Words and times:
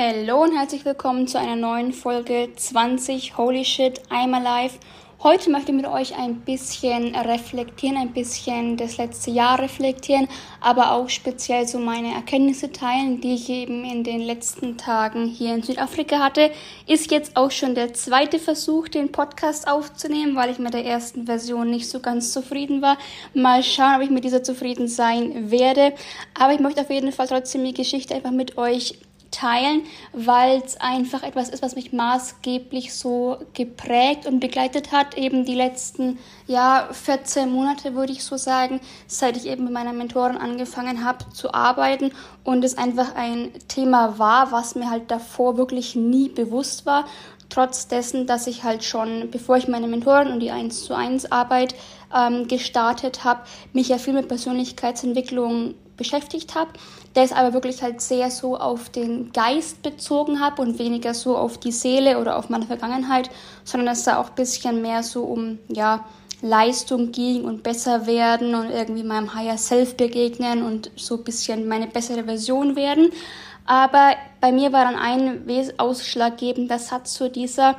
Hallo 0.00 0.44
und 0.44 0.56
herzlich 0.56 0.84
willkommen 0.84 1.26
zu 1.26 1.40
einer 1.40 1.56
neuen 1.56 1.92
Folge 1.92 2.50
20 2.54 3.36
Holy 3.36 3.64
Shit 3.64 4.00
I'm 4.10 4.32
Alive. 4.32 4.74
Heute 5.24 5.50
möchte 5.50 5.72
ich 5.72 5.76
mit 5.76 5.88
euch 5.88 6.16
ein 6.16 6.36
bisschen 6.42 7.16
reflektieren, 7.16 7.96
ein 7.96 8.12
bisschen 8.12 8.76
das 8.76 8.96
letzte 8.96 9.32
Jahr 9.32 9.58
reflektieren, 9.58 10.28
aber 10.60 10.92
auch 10.92 11.08
speziell 11.08 11.66
so 11.66 11.80
meine 11.80 12.14
Erkenntnisse 12.14 12.70
teilen, 12.70 13.20
die 13.20 13.34
ich 13.34 13.48
eben 13.48 13.84
in 13.84 14.04
den 14.04 14.20
letzten 14.20 14.78
Tagen 14.78 15.26
hier 15.26 15.52
in 15.52 15.64
Südafrika 15.64 16.20
hatte. 16.20 16.52
Ist 16.86 17.10
jetzt 17.10 17.36
auch 17.36 17.50
schon 17.50 17.74
der 17.74 17.92
zweite 17.92 18.38
Versuch, 18.38 18.86
den 18.86 19.10
Podcast 19.10 19.66
aufzunehmen, 19.66 20.36
weil 20.36 20.50
ich 20.52 20.60
mit 20.60 20.74
der 20.74 20.84
ersten 20.84 21.26
Version 21.26 21.70
nicht 21.70 21.90
so 21.90 21.98
ganz 21.98 22.32
zufrieden 22.32 22.82
war. 22.82 22.98
Mal 23.34 23.64
schauen, 23.64 23.96
ob 23.96 24.02
ich 24.02 24.10
mit 24.10 24.22
dieser 24.22 24.44
zufrieden 24.44 24.86
sein 24.86 25.50
werde. 25.50 25.92
Aber 26.38 26.52
ich 26.52 26.60
möchte 26.60 26.82
auf 26.82 26.90
jeden 26.90 27.10
Fall 27.10 27.26
trotzdem 27.26 27.64
die 27.64 27.74
Geschichte 27.74 28.14
einfach 28.14 28.30
mit 28.30 28.56
euch 28.56 29.00
teilen, 29.30 29.82
weil 30.12 30.62
es 30.64 30.80
einfach 30.80 31.22
etwas 31.22 31.48
ist, 31.48 31.62
was 31.62 31.74
mich 31.76 31.92
maßgeblich 31.92 32.94
so 32.94 33.38
geprägt 33.54 34.26
und 34.26 34.40
begleitet 34.40 34.92
hat, 34.92 35.16
eben 35.16 35.44
die 35.44 35.54
letzten 35.54 36.18
ja, 36.46 36.88
14 36.90 37.50
Monate, 37.50 37.94
würde 37.94 38.12
ich 38.12 38.24
so 38.24 38.36
sagen, 38.36 38.80
seit 39.06 39.36
ich 39.36 39.46
eben 39.46 39.64
mit 39.64 39.72
meiner 39.72 39.92
Mentorin 39.92 40.36
angefangen 40.36 41.04
habe 41.04 41.30
zu 41.32 41.52
arbeiten 41.52 42.12
und 42.44 42.64
es 42.64 42.78
einfach 42.78 43.14
ein 43.14 43.50
Thema 43.68 44.18
war, 44.18 44.52
was 44.52 44.74
mir 44.74 44.90
halt 44.90 45.10
davor 45.10 45.56
wirklich 45.56 45.94
nie 45.94 46.28
bewusst 46.28 46.86
war. 46.86 47.04
Trotz 47.50 47.88
dessen, 47.88 48.26
dass 48.26 48.46
ich 48.46 48.62
halt 48.62 48.84
schon, 48.84 49.30
bevor 49.30 49.56
ich 49.56 49.68
meine 49.68 49.88
Mentorin 49.88 50.28
und 50.28 50.40
die 50.40 50.50
1 50.50 50.84
zu 50.84 50.94
1 50.94 51.32
Arbeit 51.32 51.74
ähm, 52.14 52.46
gestartet 52.46 53.24
habe, 53.24 53.40
mich 53.72 53.88
ja 53.88 53.98
viel 53.98 54.12
mit 54.12 54.28
Persönlichkeitsentwicklung 54.28 55.74
beschäftigt 55.98 56.54
habe, 56.54 56.70
der 57.14 57.24
es 57.24 57.32
aber 57.32 57.52
wirklich 57.52 57.82
halt 57.82 58.00
sehr 58.00 58.30
so 58.30 58.56
auf 58.56 58.88
den 58.88 59.32
Geist 59.32 59.82
bezogen 59.82 60.40
habe 60.40 60.62
und 60.62 60.78
weniger 60.78 61.12
so 61.12 61.36
auf 61.36 61.58
die 61.58 61.72
Seele 61.72 62.18
oder 62.18 62.38
auf 62.38 62.48
meine 62.48 62.64
Vergangenheit, 62.64 63.28
sondern 63.64 63.88
dass 63.88 64.04
da 64.04 64.18
auch 64.18 64.30
ein 64.30 64.34
bisschen 64.34 64.80
mehr 64.80 65.02
so 65.02 65.24
um, 65.24 65.58
ja, 65.68 66.06
Leistung 66.40 67.10
ging 67.10 67.44
und 67.44 67.62
besser 67.62 68.06
werden 68.06 68.54
und 68.54 68.70
irgendwie 68.70 69.02
meinem 69.02 69.34
Higher 69.34 69.58
Self 69.58 69.96
begegnen 69.96 70.62
und 70.62 70.90
so 70.96 71.16
ein 71.16 71.24
bisschen 71.24 71.66
meine 71.66 71.88
bessere 71.88 72.24
Version 72.24 72.76
werden. 72.76 73.10
Aber 73.66 74.14
bei 74.40 74.52
mir 74.52 74.72
war 74.72 74.84
dann 74.84 74.96
ein 74.96 75.44
ausschlaggebender 75.76 76.78
Satz 76.78 77.14
zu 77.14 77.28
dieser, 77.28 77.76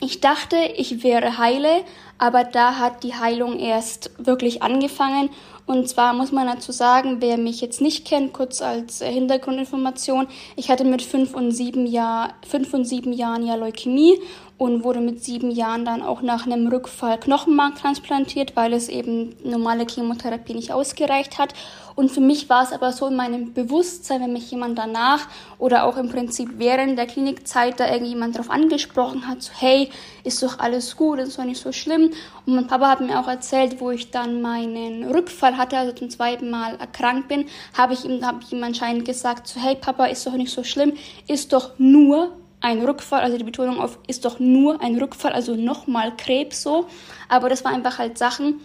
ich 0.00 0.20
dachte, 0.20 0.56
ich 0.76 1.02
wäre 1.02 1.38
heile, 1.38 1.84
aber 2.18 2.44
da 2.44 2.78
hat 2.78 3.04
die 3.04 3.14
Heilung 3.14 3.58
erst 3.58 4.10
wirklich 4.18 4.62
angefangen 4.62 5.30
und 5.66 5.88
zwar 5.88 6.12
muss 6.12 6.32
man 6.32 6.46
dazu 6.46 6.72
sagen, 6.72 7.16
wer 7.20 7.38
mich 7.38 7.60
jetzt 7.60 7.80
nicht 7.80 8.06
kennt, 8.06 8.32
kurz 8.32 8.60
als 8.62 9.00
Hintergrundinformation, 9.00 10.26
ich 10.56 10.70
hatte 10.70 10.84
mit 10.84 11.02
fünf 11.02 11.34
und 11.34 11.52
sieben, 11.52 11.86
Jahr, 11.86 12.34
fünf 12.46 12.74
und 12.74 12.84
sieben 12.84 13.12
Jahren 13.12 13.46
ja 13.46 13.54
Leukämie 13.54 14.18
und 14.62 14.84
wurde 14.84 15.00
mit 15.00 15.24
sieben 15.24 15.50
Jahren 15.50 15.84
dann 15.84 16.02
auch 16.02 16.22
nach 16.22 16.46
einem 16.46 16.68
Rückfall 16.68 17.18
Knochenmark 17.18 17.74
transplantiert, 17.80 18.54
weil 18.54 18.72
es 18.74 18.88
eben 18.88 19.34
normale 19.42 19.84
Chemotherapie 19.84 20.54
nicht 20.54 20.72
ausgereicht 20.72 21.36
hat. 21.36 21.52
Und 21.96 22.12
für 22.12 22.20
mich 22.20 22.48
war 22.48 22.62
es 22.62 22.72
aber 22.72 22.92
so 22.92 23.08
in 23.08 23.16
meinem 23.16 23.54
Bewusstsein, 23.54 24.20
wenn 24.20 24.32
mich 24.32 24.48
jemand 24.52 24.78
danach 24.78 25.26
oder 25.58 25.82
auch 25.82 25.96
im 25.96 26.08
Prinzip 26.08 26.48
während 26.58 26.96
der 26.96 27.08
Klinikzeit 27.08 27.80
da 27.80 27.90
irgendjemand 27.90 28.38
drauf 28.38 28.50
angesprochen 28.50 29.26
hat, 29.26 29.42
so 29.42 29.50
hey, 29.52 29.90
ist 30.22 30.40
doch 30.44 30.60
alles 30.60 30.96
gut, 30.96 31.18
ist 31.18 31.36
doch 31.36 31.44
nicht 31.44 31.60
so 31.60 31.72
schlimm. 31.72 32.12
Und 32.46 32.54
mein 32.54 32.68
Papa 32.68 32.88
hat 32.88 33.00
mir 33.00 33.18
auch 33.18 33.26
erzählt, 33.26 33.80
wo 33.80 33.90
ich 33.90 34.12
dann 34.12 34.42
meinen 34.42 35.10
Rückfall 35.10 35.56
hatte, 35.56 35.76
also 35.76 35.90
zum 35.90 36.08
zweiten 36.08 36.50
Mal 36.50 36.76
erkrankt 36.76 37.26
bin, 37.26 37.46
habe 37.76 37.94
ich 37.94 38.04
ihm, 38.04 38.24
habe 38.24 38.38
ich 38.44 38.52
ihm 38.52 38.62
anscheinend 38.62 39.06
gesagt, 39.06 39.48
so 39.48 39.58
hey 39.58 39.74
Papa, 39.74 40.04
ist 40.06 40.24
doch 40.24 40.34
nicht 40.34 40.52
so 40.52 40.62
schlimm, 40.62 40.92
ist 41.26 41.52
doch 41.52 41.72
nur 41.78 42.30
ein 42.62 42.82
Rückfall, 42.84 43.20
also 43.20 43.36
die 43.36 43.44
Betonung 43.44 43.80
auf 43.80 43.98
ist 44.06 44.24
doch 44.24 44.38
nur 44.38 44.80
ein 44.80 44.96
Rückfall, 44.98 45.32
also 45.32 45.56
nochmal 45.56 46.16
Krebs 46.16 46.62
so. 46.62 46.86
Aber 47.28 47.48
das 47.48 47.64
war 47.64 47.72
einfach 47.72 47.98
halt 47.98 48.16
Sachen, 48.16 48.60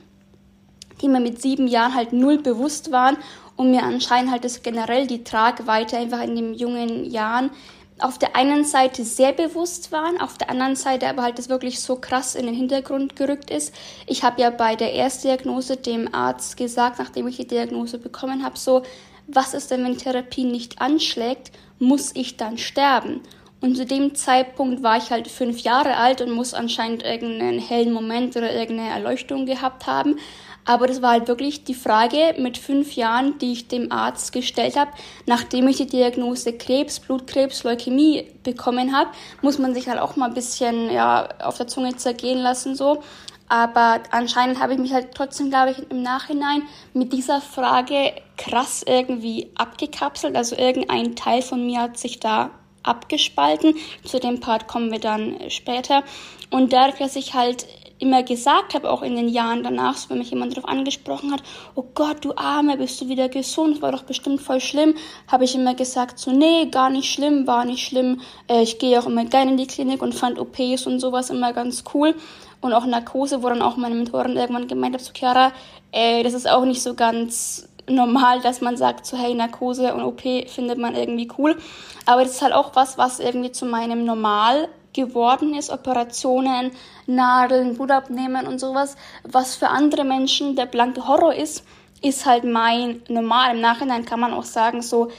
die 1.02 1.10
mir 1.10 1.20
mit 1.20 1.42
sieben 1.42 1.68
Jahren 1.68 1.96
halt 1.96 2.14
null 2.14 2.38
bewusst 2.38 2.92
waren 2.92 3.18
und 3.56 3.72
mir 3.72 3.84
anscheinend 3.84 4.32
halt 4.32 4.46
das 4.46 4.62
generell 4.62 5.08
die 5.08 5.24
Tragweite 5.24 5.98
einfach 5.98 6.22
in 6.22 6.36
den 6.36 6.54
jungen 6.54 7.06
Jahren 7.06 7.52
auf 8.00 8.20
der 8.20 8.36
einen 8.36 8.64
Seite 8.64 9.04
sehr 9.04 9.34
bewusst 9.34 9.92
waren, 9.92 10.22
auf 10.22 10.38
der 10.38 10.52
anderen 10.52 10.76
Seite 10.76 11.08
aber 11.08 11.24
halt 11.24 11.40
das 11.40 11.50
wirklich 11.50 11.80
so 11.80 11.96
krass 11.96 12.36
in 12.36 12.46
den 12.46 12.54
Hintergrund 12.54 13.16
gerückt 13.16 13.50
ist. 13.50 13.74
Ich 14.06 14.24
habe 14.24 14.42
ja 14.42 14.52
bei 14.52 14.76
der 14.76 14.94
Erstdiagnose 14.94 15.78
dem 15.78 16.14
Arzt 16.14 16.58
gesagt, 16.58 17.00
nachdem 17.00 17.28
ich 17.28 17.38
die 17.38 17.48
Diagnose 17.48 17.98
bekommen 17.98 18.46
habe, 18.46 18.58
so, 18.58 18.84
was 19.28 19.56
ist 19.56 19.72
denn, 19.72 19.84
wenn 19.84 19.98
Therapie 19.98 20.46
nicht 20.46 20.80
anschlägt, 20.80 21.52
muss 21.80 22.12
ich 22.16 22.38
dann 22.38 22.60
sterben? 22.60 23.22
Und 23.60 23.76
zu 23.76 23.86
dem 23.86 24.14
Zeitpunkt 24.14 24.84
war 24.84 24.98
ich 24.98 25.10
halt 25.10 25.28
fünf 25.28 25.62
Jahre 25.62 25.98
alt 25.98 26.22
und 26.22 26.32
muss 26.32 26.54
anscheinend 26.54 27.04
irgendeinen 27.04 27.60
hellen 27.60 27.92
Moment 27.92 28.36
oder 28.36 28.54
irgendeine 28.54 28.92
Erleuchtung 28.92 29.46
gehabt 29.46 29.88
haben. 29.88 30.18
Aber 30.64 30.86
das 30.86 31.02
war 31.02 31.12
halt 31.12 31.30
wirklich 31.30 31.64
die 31.64 31.74
Frage 31.74 32.36
mit 32.38 32.58
fünf 32.58 32.94
Jahren, 32.96 33.38
die 33.40 33.54
ich 33.54 33.70
dem 33.70 33.92
Arzt 33.92 34.34
gestellt 34.34 34.78
habe, 34.78 34.92
nachdem 35.26 35.68
ich 35.70 35.78
die 35.78 35.88
Diagnose 35.88 36.54
Krebs, 36.54 37.00
Blutkrebs, 37.00 37.64
Leukämie 37.64 38.30
bekommen 38.44 38.96
habe, 38.96 39.10
muss 39.42 39.60
man 39.60 39.74
sich 39.74 39.88
halt 39.88 40.00
auch 40.00 40.18
mal 40.18 40.28
ein 40.28 40.34
bisschen 40.34 40.92
ja, 40.92 41.30
auf 41.40 41.56
der 41.58 41.68
Zunge 41.68 41.96
zergehen 41.96 42.40
lassen 42.40 42.76
so. 42.76 43.02
Aber 43.50 44.02
anscheinend 44.12 44.60
habe 44.60 44.74
ich 44.74 44.80
mich 44.80 44.94
halt 44.94 45.16
trotzdem, 45.16 45.50
glaube 45.50 45.72
ich, 45.72 45.90
im 45.90 46.02
Nachhinein 46.02 46.64
mit 46.94 47.14
dieser 47.14 47.40
Frage 47.40 48.12
krass 48.36 48.84
irgendwie 48.86 49.50
abgekapselt. 49.56 50.36
Also 50.36 50.58
irgendein 50.58 51.16
Teil 51.16 51.42
von 51.42 51.66
mir 51.66 51.80
hat 51.80 51.98
sich 51.98 52.20
da 52.20 52.50
abgespalten. 52.88 53.76
Zu 54.04 54.20
dem 54.20 54.40
Part 54.40 54.68
kommen 54.68 54.92
wir 54.92 55.00
dann 55.00 55.38
später. 55.50 56.04
Und 56.50 56.74
dadurch, 56.74 57.00
dass 57.00 57.16
ich 57.16 57.34
halt 57.34 57.68
immer 58.00 58.24
gesagt 58.24 58.74
habe, 58.74 58.90
auch 58.90 59.02
in 59.02 59.16
den 59.16 59.28
Jahren 59.28 59.64
danach, 59.64 59.98
so 59.98 60.10
wenn 60.10 60.20
mich 60.20 60.30
jemand 60.30 60.56
darauf 60.56 60.70
angesprochen 60.70 61.32
hat, 61.32 61.42
oh 61.76 61.84
Gott, 61.94 62.24
du 62.24 62.34
Arme, 62.36 62.78
bist 62.78 63.02
du 63.02 63.10
wieder 63.10 63.30
gesund, 63.30 63.82
war 63.82 63.92
doch 63.92 64.04
bestimmt 64.04 64.42
voll 64.42 64.60
schlimm, 64.60 64.96
habe 65.28 65.46
ich 65.46 65.56
immer 65.56 65.74
gesagt, 65.74 66.20
so 66.20 66.32
nee, 66.32 66.68
gar 66.68 66.90
nicht 66.90 67.12
schlimm, 67.12 67.48
war 67.48 67.66
nicht 67.66 67.86
schlimm. 67.86 68.22
Äh, 68.48 68.62
ich 68.62 68.80
gehe 68.80 69.00
auch 69.00 69.08
immer 69.08 69.26
gerne 69.26 69.52
in 69.52 69.58
die 69.58 69.68
Klinik 69.68 70.02
und 70.02 70.14
fand 70.14 70.40
OPs 70.40 70.86
und 70.86 71.00
sowas 71.00 71.30
immer 71.30 71.54
ganz 71.54 71.84
cool. 71.94 72.16
Und 72.62 72.74
auch 72.74 72.86
Narkose, 72.86 73.44
wo 73.44 73.50
dann 73.50 73.62
auch 73.62 73.78
meine 73.78 73.96
Mentorin 73.96 74.36
irgendwann 74.36 74.68
gemeint 74.68 74.96
hat, 74.96 75.02
so 75.02 75.14
Chiara, 75.14 75.52
ey, 75.92 76.24
das 76.24 76.34
ist 76.34 76.50
auch 76.50 76.66
nicht 76.66 76.82
so 76.82 76.96
ganz 76.96 77.68
normal, 77.90 78.42
dass 78.42 78.62
man 78.62 78.78
sagt, 78.78 79.06
so 79.06 79.18
hey, 79.18 79.34
Narkose 79.34 79.94
und 79.94 80.04
OP 80.04 80.22
findet 80.48 80.78
man 80.78 80.96
irgendwie 80.96 81.30
cool. 81.38 81.58
Aber 82.06 82.24
das 82.24 82.34
ist 82.34 82.42
halt 82.42 82.54
auch 82.54 82.76
was, 82.76 82.98
was 82.98 83.20
irgendwie 83.20 83.52
zu 83.52 83.66
meinem 83.66 84.06
Normal 84.06 84.70
geworden 84.94 85.54
ist, 85.54 85.70
Operationen, 85.70 86.72
Nadeln, 87.06 87.76
Blut 87.76 87.92
abnehmen 87.92 88.48
und 88.48 88.60
sowas, 88.60 88.96
was 89.24 89.56
für 89.56 89.70
andere 89.70 90.04
Menschen 90.04 90.56
der 90.56 90.66
blanke 90.66 91.08
Horror 91.08 91.34
ist, 91.36 91.64
ist 92.02 92.26
halt 92.26 92.44
mein 92.44 93.02
Normal. 93.08 93.56
Im 93.56 93.62
Nachhinein 93.62 94.06
kann 94.06 94.20
man 94.20 94.34
auch 94.34 94.44
sagen, 94.44 94.82
so 94.82 95.10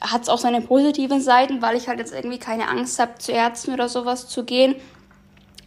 hat 0.00 0.22
es 0.22 0.28
auch 0.28 0.38
seine 0.38 0.62
positiven 0.62 1.20
Seiten, 1.20 1.60
weil 1.60 1.76
ich 1.76 1.88
halt 1.88 1.98
jetzt 1.98 2.14
irgendwie 2.14 2.38
keine 2.38 2.68
Angst 2.68 2.98
habe, 2.98 3.18
zu 3.18 3.32
Ärzten 3.32 3.74
oder 3.74 3.88
sowas 3.88 4.28
zu 4.28 4.44
gehen 4.44 4.74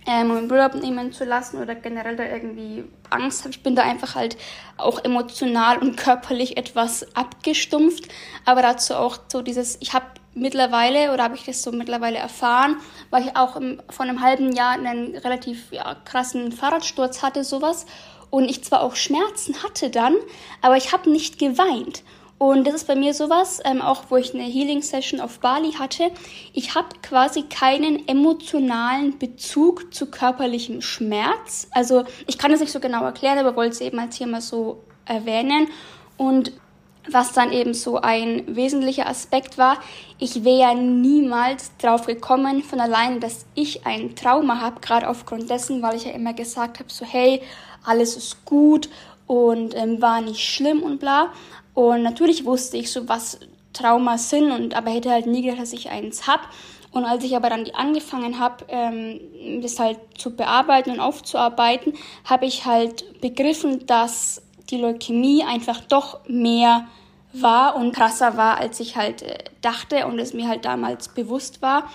ähm, 0.05 0.31
um 0.31 0.47
Blut 0.47 0.59
abnehmen 0.59 1.11
zu 1.11 1.25
lassen 1.25 1.61
oder 1.61 1.75
generell 1.75 2.15
da 2.15 2.25
irgendwie 2.25 2.83
Angst 3.09 3.41
habe. 3.41 3.51
Ich 3.51 3.63
bin 3.63 3.75
da 3.75 3.83
einfach 3.83 4.15
halt 4.15 4.37
auch 4.77 5.03
emotional 5.03 5.77
und 5.77 5.95
körperlich 5.97 6.57
etwas 6.57 7.15
abgestumpft. 7.15 8.07
Aber 8.45 8.61
dazu 8.61 8.95
auch 8.95 9.17
so 9.31 9.41
dieses, 9.41 9.77
ich 9.81 9.93
habe 9.93 10.05
mittlerweile 10.33 11.13
oder 11.13 11.23
habe 11.23 11.35
ich 11.35 11.43
das 11.43 11.61
so 11.61 11.71
mittlerweile 11.71 12.17
erfahren, 12.17 12.77
weil 13.09 13.25
ich 13.25 13.35
auch 13.35 13.55
im, 13.55 13.81
vor 13.89 14.05
einem 14.05 14.21
halben 14.21 14.51
Jahr 14.51 14.71
einen 14.71 15.15
relativ 15.15 15.71
ja, 15.71 15.95
krassen 16.05 16.51
Fahrradsturz 16.51 17.21
hatte, 17.21 17.43
sowas. 17.43 17.85
Und 18.29 18.49
ich 18.49 18.63
zwar 18.63 18.81
auch 18.81 18.95
Schmerzen 18.95 19.61
hatte 19.61 19.89
dann, 19.89 20.15
aber 20.61 20.75
ich 20.75 20.91
habe 20.91 21.09
nicht 21.11 21.37
geweint. 21.37 22.03
Und 22.37 22.67
das 22.67 22.73
ist 22.73 22.87
bei 22.87 22.95
mir 22.95 23.13
sowas, 23.13 23.61
ähm, 23.63 23.81
auch 23.81 24.05
wo 24.09 24.17
ich 24.17 24.33
eine 24.33 24.43
Healing-Session 24.43 25.21
auf 25.21 25.39
Bali 25.39 25.71
hatte. 25.73 26.11
Ich 26.51 26.75
habe 26.75 26.89
quasi 27.01 27.43
keinen 27.43 28.07
emotionalen 28.07 29.17
Bezug 29.17 29.93
zu 29.93 30.07
körperlichem 30.07 30.81
Schmerz. 30.81 31.67
Also 31.71 32.03
ich 32.27 32.37
kann 32.37 32.51
das 32.51 32.59
nicht 32.59 32.73
so 32.73 32.79
genau 32.79 33.03
erklären, 33.03 33.37
aber 33.37 33.55
wollte 33.55 33.71
es 33.71 33.81
eben 33.81 33.99
als 33.99 34.19
mal 34.19 34.41
so 34.41 34.83
erwähnen. 35.05 35.67
Und 36.17 36.51
was 37.09 37.33
dann 37.33 37.51
eben 37.51 37.73
so 37.73 37.97
ein 37.97 38.43
wesentlicher 38.47 39.07
Aspekt 39.07 39.57
war, 39.57 39.77
ich 40.19 40.43
wäre 40.43 40.59
ja 40.59 40.73
niemals 40.73 41.75
drauf 41.77 42.05
gekommen 42.05 42.63
von 42.63 42.79
allein, 42.79 43.19
dass 43.19 43.45
ich 43.55 43.85
ein 43.85 44.15
Trauma 44.15 44.61
habe, 44.61 44.79
gerade 44.79 45.09
aufgrund 45.09 45.49
dessen, 45.49 45.81
weil 45.81 45.95
ich 45.95 46.05
ja 46.05 46.11
immer 46.11 46.33
gesagt 46.33 46.79
habe, 46.79 46.89
so 46.91 47.05
hey, 47.05 47.41
alles 47.83 48.15
ist 48.15 48.45
gut 48.45 48.89
und 49.27 49.75
ähm, 49.75 50.01
war 50.01 50.21
nicht 50.21 50.41
schlimm 50.41 50.81
und 50.81 50.99
bla. 50.99 51.33
Und 51.73 52.03
natürlich 52.03 52.45
wusste 52.45 52.77
ich 52.77 52.91
so, 52.91 53.07
was 53.09 53.39
Traumas 53.73 54.29
sind, 54.29 54.51
und 54.51 54.75
aber 54.75 54.91
hätte 54.91 55.11
halt 55.11 55.25
nie 55.25 55.41
gedacht, 55.41 55.61
dass 55.61 55.73
ich 55.73 55.89
eins 55.89 56.27
hab. 56.27 56.47
Und 56.91 57.05
als 57.05 57.23
ich 57.23 57.35
aber 57.35 57.49
dann 57.49 57.69
angefangen 57.71 58.39
habe, 58.39 58.65
ähm, 58.67 59.61
das 59.61 59.79
halt 59.79 59.97
zu 60.15 60.35
bearbeiten 60.35 60.91
und 60.91 60.99
aufzuarbeiten, 60.99 61.93
habe 62.25 62.45
ich 62.45 62.65
halt 62.65 63.19
begriffen, 63.19 63.87
dass 63.87 64.43
die 64.69 64.77
Leukämie 64.77 65.43
einfach 65.43 65.81
doch 65.81 66.19
mehr 66.27 66.87
war 67.33 67.75
und 67.75 67.93
krasser 67.93 68.37
war, 68.37 68.59
als 68.59 68.79
ich 68.79 68.95
halt 68.95 69.23
äh, 69.23 69.43
dachte 69.61 70.05
und 70.05 70.19
es 70.19 70.33
mir 70.33 70.47
halt 70.47 70.65
damals 70.65 71.09
bewusst 71.09 71.63
war. 71.63 71.89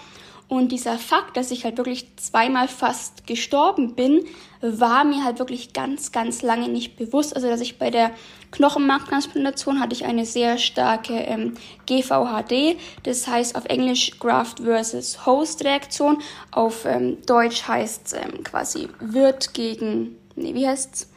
Und 0.48 0.72
dieser 0.72 0.96
Fakt, 0.96 1.36
dass 1.36 1.50
ich 1.50 1.64
halt 1.64 1.76
wirklich 1.76 2.16
zweimal 2.16 2.68
fast 2.68 3.26
gestorben 3.26 3.94
bin, 3.94 4.24
war 4.62 5.04
mir 5.04 5.22
halt 5.22 5.38
wirklich 5.38 5.74
ganz, 5.74 6.10
ganz 6.10 6.40
lange 6.40 6.68
nicht 6.68 6.96
bewusst. 6.96 7.36
Also, 7.36 7.48
dass 7.48 7.60
ich 7.60 7.78
bei 7.78 7.90
der 7.90 8.12
Knochenmarktransplantation 8.50 9.78
hatte 9.78 9.94
ich 9.94 10.06
eine 10.06 10.24
sehr 10.24 10.56
starke 10.56 11.12
ähm, 11.12 11.54
GVHD, 11.86 12.78
das 13.02 13.28
heißt 13.28 13.56
auf 13.56 13.66
Englisch 13.66 14.18
Graft 14.18 14.60
versus 14.60 15.26
Host 15.26 15.64
Reaktion, 15.64 16.22
auf 16.50 16.86
ähm, 16.86 17.18
Deutsch 17.26 17.68
heißt 17.68 18.06
es 18.06 18.12
ähm, 18.14 18.42
quasi 18.42 18.88
Wirt 19.00 19.52
gegen, 19.52 20.16
nee, 20.34 20.54
wie 20.54 20.66
heißt's? 20.66 21.10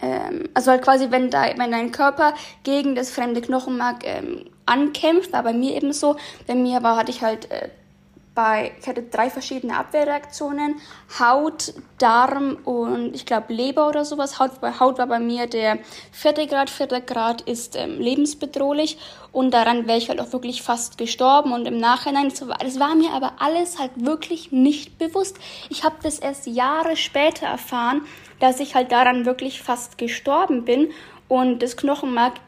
Ähm, 0.00 0.48
also 0.54 0.70
halt 0.70 0.80
quasi, 0.82 1.10
wenn, 1.10 1.28
da, 1.28 1.44
wenn 1.54 1.70
dein 1.70 1.92
Körper 1.92 2.32
gegen 2.62 2.94
das 2.94 3.10
fremde 3.10 3.42
Knochenmark 3.42 4.04
ähm, 4.04 4.46
ankämpft, 4.64 5.34
war 5.34 5.42
bei 5.42 5.52
mir 5.52 5.76
eben 5.76 5.92
so. 5.92 6.16
Bei 6.46 6.54
mir 6.54 6.82
war, 6.82 6.96
hatte 6.96 7.10
ich 7.10 7.20
halt 7.20 7.50
äh, 7.50 7.68
bei, 8.40 8.72
ich 8.80 8.88
hatte 8.88 9.02
drei 9.02 9.28
verschiedene 9.28 9.76
Abwehrreaktionen. 9.76 10.76
Haut, 11.18 11.74
Darm 11.98 12.56
und 12.64 13.14
ich 13.14 13.26
glaube 13.26 13.52
Leber 13.52 13.86
oder 13.86 14.06
sowas. 14.06 14.38
Haut, 14.38 14.52
Haut 14.80 14.96
war 14.96 15.08
bei 15.08 15.18
mir 15.18 15.46
der 15.46 15.78
vierte 16.10 16.46
Grad. 16.46 16.70
Vierter 16.70 17.02
Grad 17.02 17.42
ist 17.42 17.76
ähm, 17.76 18.00
lebensbedrohlich 18.00 18.96
und 19.30 19.52
daran 19.52 19.86
wäre 19.86 19.98
ich 19.98 20.08
halt 20.08 20.22
auch 20.22 20.32
wirklich 20.32 20.62
fast 20.62 20.96
gestorben 20.96 21.52
und 21.52 21.66
im 21.66 21.76
Nachhinein, 21.76 22.30
das 22.30 22.80
war 22.80 22.94
mir 22.94 23.10
aber 23.10 23.32
alles 23.40 23.78
halt 23.78 23.90
wirklich 23.96 24.52
nicht 24.52 24.96
bewusst. 24.96 25.36
Ich 25.68 25.84
habe 25.84 25.96
das 26.02 26.18
erst 26.18 26.46
Jahre 26.46 26.96
später 26.96 27.44
erfahren, 27.44 28.06
dass 28.38 28.58
ich 28.58 28.74
halt 28.74 28.90
daran 28.90 29.26
wirklich 29.26 29.60
fast 29.60 29.98
gestorben 29.98 30.64
bin 30.64 30.92
und 31.28 31.62
das 31.62 31.76
Knochenmark 31.76 32.40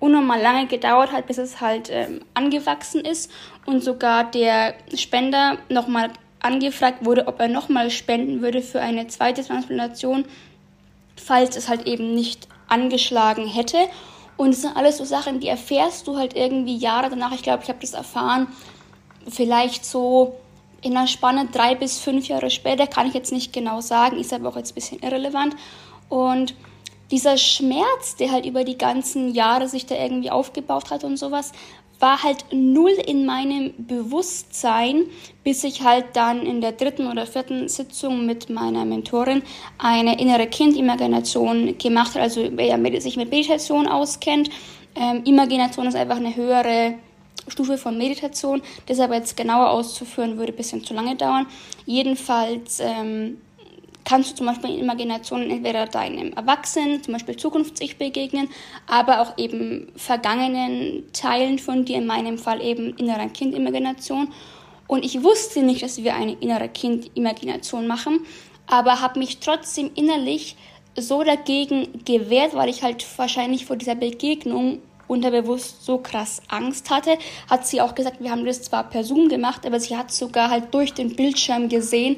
unnormal 0.00 0.40
lange 0.40 0.66
gedauert 0.66 1.12
hat, 1.12 1.26
bis 1.26 1.38
es 1.38 1.60
halt 1.60 1.90
ähm, 1.90 2.20
angewachsen 2.34 3.00
ist 3.00 3.30
und 3.66 3.82
sogar 3.82 4.30
der 4.30 4.74
Spender 4.94 5.58
nochmal 5.68 6.10
angefragt 6.40 7.04
wurde, 7.04 7.26
ob 7.26 7.40
er 7.40 7.48
nochmal 7.48 7.90
spenden 7.90 8.40
würde 8.42 8.62
für 8.62 8.80
eine 8.80 9.08
zweite 9.08 9.44
Transplantation, 9.44 10.24
falls 11.16 11.56
es 11.56 11.68
halt 11.68 11.86
eben 11.86 12.14
nicht 12.14 12.48
angeschlagen 12.68 13.46
hätte. 13.46 13.78
Und 14.36 14.50
es 14.50 14.62
sind 14.62 14.76
alles 14.76 14.98
so 14.98 15.04
Sachen, 15.04 15.40
die 15.40 15.48
erfährst 15.48 16.06
du 16.06 16.16
halt 16.16 16.36
irgendwie 16.36 16.76
Jahre 16.76 17.10
danach. 17.10 17.32
Ich 17.32 17.42
glaube, 17.42 17.64
ich 17.64 17.68
habe 17.68 17.80
das 17.80 17.92
erfahren, 17.92 18.46
vielleicht 19.28 19.84
so 19.84 20.36
in 20.80 20.96
einer 20.96 21.08
Spanne 21.08 21.48
drei 21.52 21.74
bis 21.74 21.98
fünf 21.98 22.28
Jahre 22.28 22.50
später, 22.50 22.86
kann 22.86 23.08
ich 23.08 23.14
jetzt 23.14 23.32
nicht 23.32 23.52
genau 23.52 23.80
sagen, 23.80 24.16
ist 24.18 24.32
aber 24.32 24.50
auch 24.50 24.56
jetzt 24.56 24.72
ein 24.72 24.74
bisschen 24.76 25.00
irrelevant. 25.00 25.56
Und 26.08 26.54
dieser 27.10 27.38
Schmerz, 27.38 28.16
der 28.16 28.32
halt 28.32 28.46
über 28.46 28.64
die 28.64 28.78
ganzen 28.78 29.34
Jahre 29.34 29.68
sich 29.68 29.86
da 29.86 29.94
irgendwie 29.94 30.30
aufgebaut 30.30 30.90
hat 30.90 31.04
und 31.04 31.16
sowas, 31.16 31.52
war 32.00 32.22
halt 32.22 32.44
null 32.52 32.92
in 33.06 33.26
meinem 33.26 33.72
Bewusstsein, 33.76 35.06
bis 35.42 35.64
ich 35.64 35.82
halt 35.82 36.04
dann 36.12 36.46
in 36.46 36.60
der 36.60 36.72
dritten 36.72 37.08
oder 37.08 37.26
vierten 37.26 37.68
Sitzung 37.68 38.24
mit 38.24 38.50
meiner 38.50 38.84
Mentorin 38.84 39.42
eine 39.78 40.20
innere 40.20 40.46
Kindimagination 40.46 41.76
gemacht 41.78 42.14
habe. 42.14 42.22
Also 42.22 42.48
wer 42.52 43.00
sich 43.00 43.16
mit 43.16 43.30
Meditation 43.30 43.88
auskennt, 43.88 44.50
ähm, 44.94 45.22
Imagination 45.24 45.86
ist 45.86 45.96
einfach 45.96 46.16
eine 46.16 46.36
höhere 46.36 46.94
Stufe 47.48 47.78
von 47.78 47.98
Meditation. 47.98 48.62
Aber 48.88 49.14
jetzt 49.16 49.36
genauer 49.36 49.70
auszuführen, 49.70 50.38
würde 50.38 50.52
ein 50.52 50.56
bisschen 50.56 50.84
zu 50.84 50.94
lange 50.94 51.16
dauern. 51.16 51.46
Jedenfalls 51.84 52.80
ähm, 52.80 53.38
kannst 54.08 54.30
du 54.30 54.34
zum 54.36 54.46
Beispiel 54.46 54.70
in 54.70 54.80
Imaginationen 54.80 55.50
entweder 55.50 55.84
deinem 55.84 56.32
Erwachsenen, 56.32 57.02
zum 57.02 57.12
Beispiel 57.12 57.36
Zukunfts-Ich 57.36 57.98
begegnen, 57.98 58.48
aber 58.86 59.20
auch 59.20 59.36
eben 59.36 59.92
vergangenen 59.96 61.04
Teilen 61.12 61.58
von 61.58 61.84
dir, 61.84 61.98
in 61.98 62.06
meinem 62.06 62.38
Fall 62.38 62.62
eben 62.62 62.96
innerer 62.96 63.28
Kind-Imagination. 63.28 64.32
Und 64.86 65.04
ich 65.04 65.22
wusste 65.22 65.62
nicht, 65.62 65.82
dass 65.82 66.02
wir 66.02 66.14
eine 66.14 66.32
innere 66.32 66.70
Kind-Imagination 66.70 67.86
machen, 67.86 68.20
aber 68.66 69.02
habe 69.02 69.18
mich 69.18 69.40
trotzdem 69.40 69.90
innerlich 69.94 70.56
so 70.96 71.22
dagegen 71.22 72.02
gewehrt, 72.06 72.54
weil 72.54 72.70
ich 72.70 72.82
halt 72.82 73.04
wahrscheinlich 73.18 73.66
vor 73.66 73.76
dieser 73.76 73.94
Begegnung 73.94 74.80
unterbewusst 75.06 75.84
so 75.84 75.98
krass 75.98 76.40
Angst 76.48 76.88
hatte, 76.88 77.18
hat 77.50 77.66
sie 77.66 77.82
auch 77.82 77.94
gesagt, 77.94 78.22
wir 78.22 78.30
haben 78.30 78.46
das 78.46 78.62
zwar 78.62 78.84
per 78.84 79.04
Zoom 79.04 79.28
gemacht, 79.28 79.66
aber 79.66 79.80
sie 79.80 79.98
hat 79.98 80.10
sogar 80.12 80.48
halt 80.48 80.72
durch 80.72 80.94
den 80.94 81.14
Bildschirm 81.14 81.68
gesehen, 81.68 82.16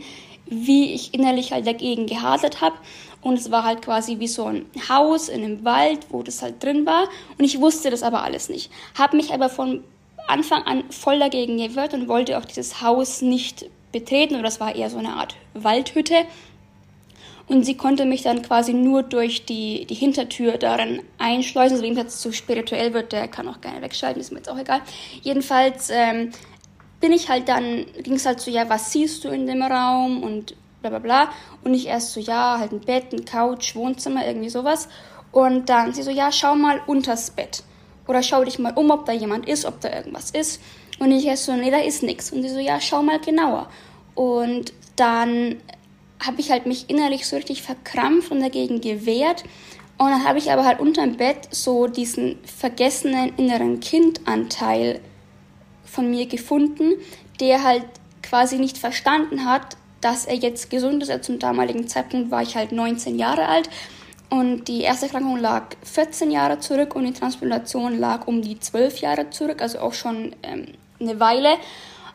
wie 0.51 0.93
ich 0.93 1.15
innerlich 1.15 1.53
halt 1.53 1.67
dagegen 1.67 2.07
gehadert 2.07 2.61
habe. 2.61 2.77
Und 3.23 3.39
es 3.39 3.51
war 3.51 3.65
halt 3.65 3.83
quasi 3.83 4.19
wie 4.19 4.29
so 4.29 4.45
ein 4.45 4.67
Haus 4.89 5.29
in 5.29 5.45
einem 5.45 5.65
Wald, 5.65 6.07
wo 6.11 6.23
das 6.23 6.43
halt 6.43 6.63
drin 6.63 6.87
war. 6.87 7.09
Und 7.39 7.45
ich 7.45 7.61
wusste 7.61 7.91
das 7.91 8.03
aber 8.03 8.23
alles 8.23 8.49
nicht. 8.49 8.71
Habe 8.99 9.17
mich 9.17 9.33
aber 9.33 9.49
von 9.49 9.85
Anfang 10.27 10.63
an 10.63 10.85
voll 10.91 11.19
dagegen 11.19 11.57
gewehrt 11.57 11.95
und 11.95 12.09
wollte 12.09 12.39
auch 12.39 12.45
dieses 12.45 12.83
Haus 12.83 13.23
nicht 13.23 13.67
betreten. 13.93 14.35
Oder 14.35 14.45
das 14.45 14.61
war 14.61 14.75
eher 14.75 14.91
so 14.91 14.99
eine 14.99 15.15
Art 15.15 15.37
Waldhütte. 15.55 16.25
Und 17.47 17.65
sie 17.65 17.77
konnte 17.77 18.05
mich 18.05 18.23
dann 18.23 18.43
quasi 18.43 18.73
nur 18.73 19.03
durch 19.03 19.45
die, 19.45 19.85
die 19.85 19.97
Hintertür 19.97 20.57
darin 20.57 21.03
einschleusen. 21.19 21.73
Also 21.73 21.83
wem 21.85 21.97
jetzt 21.97 22.21
zu 22.21 22.33
spirituell 22.33 22.95
wird, 22.95 23.11
der 23.13 23.27
kann 23.27 23.49
auch 23.49 23.61
gerne 23.61 23.83
wegschalten, 23.83 24.21
ist 24.21 24.31
mir 24.31 24.39
jetzt 24.39 24.49
auch 24.49 24.59
egal. 24.59 24.81
Jedenfalls 25.23 25.91
ähm, 25.91 26.31
bin 27.01 27.13
ich 27.13 27.29
halt 27.29 27.49
dann, 27.49 27.87
ging 28.03 28.15
es 28.15 28.27
halt 28.27 28.41
so, 28.41 28.51
ja, 28.51 28.69
was 28.69 28.93
siehst 28.93 29.25
du 29.25 29.29
in 29.29 29.47
dem 29.47 29.63
Raum 29.63 30.23
und 30.23 30.55
bla 30.81 30.91
bla 30.91 30.99
bla. 30.99 31.33
Und 31.65 31.75
ich 31.75 31.87
erst 31.87 32.13
so, 32.13 32.21
ja, 32.21 32.59
halt 32.59 32.73
ein 32.73 32.81
Bett, 32.81 33.13
ein 33.13 33.25
Couch, 33.25 33.75
Wohnzimmer, 33.75 34.27
irgendwie 34.27 34.51
sowas. 34.51 34.89
Und 35.33 35.69
dann 35.69 35.95
sie 35.95 36.03
so, 36.03 36.11
ja, 36.11 36.33
schau 36.33 36.55
mal 36.55 36.81
unters 36.87 37.31
Bett. 37.31 37.63
Oder 38.07 38.23
schau 38.23 38.45
dich 38.45 38.59
mal 38.59 38.73
um, 38.75 38.91
ob 38.91 39.07
da 39.07 39.13
jemand 39.13 39.49
ist, 39.49 39.65
ob 39.65 39.81
da 39.81 39.95
irgendwas 39.95 40.31
ist. 40.31 40.61
Und 40.99 41.13
ich 41.13 41.27
erst 41.27 41.45
so, 41.45 41.53
nee, 41.53 41.71
da 41.71 41.79
ist 41.79 42.03
nichts. 42.03 42.33
Und 42.33 42.43
sie 42.43 42.49
so, 42.49 42.59
ja, 42.59 42.81
schau 42.81 43.03
mal 43.03 43.21
genauer. 43.21 43.69
Und 44.15 44.73
dann 44.97 45.57
habe 46.25 46.41
ich 46.41 46.51
halt 46.51 46.67
mich 46.67 46.91
innerlich 46.91 47.27
so 47.27 47.37
richtig 47.37 47.63
verkrampft 47.63 48.31
und 48.31 48.41
dagegen 48.41 48.81
gewehrt. 48.81 49.45
Und 49.97 50.11
dann 50.11 50.25
habe 50.25 50.39
ich 50.39 50.51
aber 50.51 50.65
halt 50.65 50.81
unterm 50.81 51.17
Bett 51.17 51.49
so 51.51 51.87
diesen 51.87 52.39
vergessenen 52.45 53.35
inneren 53.37 53.81
Kindanteil 53.81 55.01
von 55.91 56.11
mir 56.11 56.27
gefunden, 56.27 56.93
der 57.41 57.63
halt 57.63 57.85
quasi 58.23 58.59
nicht 58.59 58.79
verstanden 58.79 59.45
hat, 59.45 59.77
dass 60.01 60.25
er 60.25 60.37
jetzt 60.37 60.71
gesund 60.71 61.03
ist. 61.03 61.25
zum 61.25 61.39
damaligen 61.39 61.89
Zeitpunkt 61.89 62.31
war 62.31 62.43
ich 62.43 62.57
halt 62.57 62.73
19 62.73 63.19
Jahre 63.19 63.47
alt 63.47 63.69
und 64.31 64.69
die 64.69 64.83
erste 64.83 65.07
Erkrankung 65.07 65.39
lag 65.39 65.75
14 65.83 66.31
Jahre 66.31 66.61
zurück 66.61 66.95
und 66.95 67.05
die 67.05 67.13
Transplantation 67.13 67.99
lag 67.99 68.29
um 68.29 68.43
die 68.43 68.59
12 68.59 68.99
Jahre 68.99 69.31
zurück, 69.31 69.61
also 69.61 69.81
auch 69.81 69.93
schon 69.93 70.37
ähm, 70.45 70.69
eine 71.01 71.19
Weile. 71.19 71.57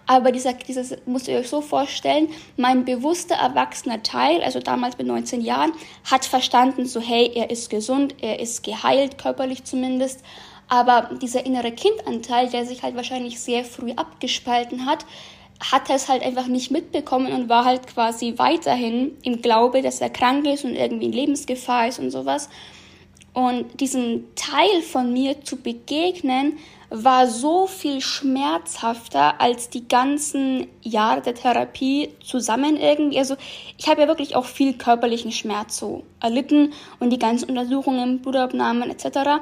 Aber 0.08 0.32
dieser, 0.32 0.54
dieses 0.54 0.96
müsst 1.06 1.28
ihr 1.28 1.40
euch 1.40 1.50
so 1.50 1.62
vorstellen, 1.62 2.30
mein 2.58 2.86
bewusster 2.86 3.36
erwachsener 3.36 4.02
Teil, 4.04 4.42
also 4.44 4.60
damals 4.60 4.98
mit 4.98 5.08
19 5.08 5.42
Jahren, 5.42 5.74
hat 6.10 6.26
verstanden, 6.26 6.86
so 6.86 7.02
hey, 7.02 7.32
er 7.36 7.50
ist 7.50 7.70
gesund, 7.70 8.16
er 8.22 8.40
ist 8.40 8.64
geheilt, 8.64 9.18
körperlich 9.18 9.64
zumindest. 9.64 10.22
Aber 10.68 11.10
dieser 11.22 11.46
innere 11.46 11.72
Kindanteil, 11.72 12.50
der 12.50 12.66
sich 12.66 12.84
halt 12.84 12.96
wahrscheinlich 12.96 13.40
sehr 13.40 13.64
früh 13.64 13.92
abgespalten 13.92 14.86
hat, 14.86 15.06
hat 15.60 15.90
es 15.90 16.10
halt 16.10 16.24
einfach 16.24 16.48
nicht 16.48 16.72
mitbekommen 16.72 17.32
und 17.32 17.50
war 17.50 17.66
halt 17.66 17.88
quasi 17.88 18.34
weiterhin 18.38 19.16
im 19.24 19.42
Glaube, 19.42 19.82
dass 19.82 20.02
er 20.02 20.10
krank 20.10 20.46
ist 20.46 20.66
und 20.66 20.76
irgendwie 20.76 21.06
in 21.06 21.14
Lebensgefahr 21.14 21.88
ist 21.88 22.00
und 22.00 22.12
sowas. 22.12 22.50
Und 23.34 23.82
diesem 23.82 24.24
Teil 24.36 24.82
von 24.82 25.12
mir 25.12 25.44
zu 25.44 25.58
begegnen, 25.58 26.58
war 26.90 27.28
so 27.28 27.68
viel 27.68 28.00
schmerzhafter 28.00 29.42
als 29.42 29.70
die 29.70 29.88
ganzen 29.88 30.68
Jahre 30.82 31.22
der 31.22 31.36
Therapie 31.36 32.10
zusammen 32.24 32.78
irgendwie. 32.78 33.18
Also 33.20 33.36
ich 33.78 33.88
habe 33.88 34.02
ja 34.02 34.08
wirklich 34.08 34.36
auch 34.36 34.46
viel 34.46 34.74
körperlichen 34.74 35.32
Schmerz 35.32 35.78
so 35.78 36.04
erlitten 36.22 36.74
und 37.00 37.10
die 37.10 37.20
ganzen 37.20 37.50
Untersuchungen, 37.50 38.22
Blutabnahmen 38.22 38.90
etc. 38.90 39.42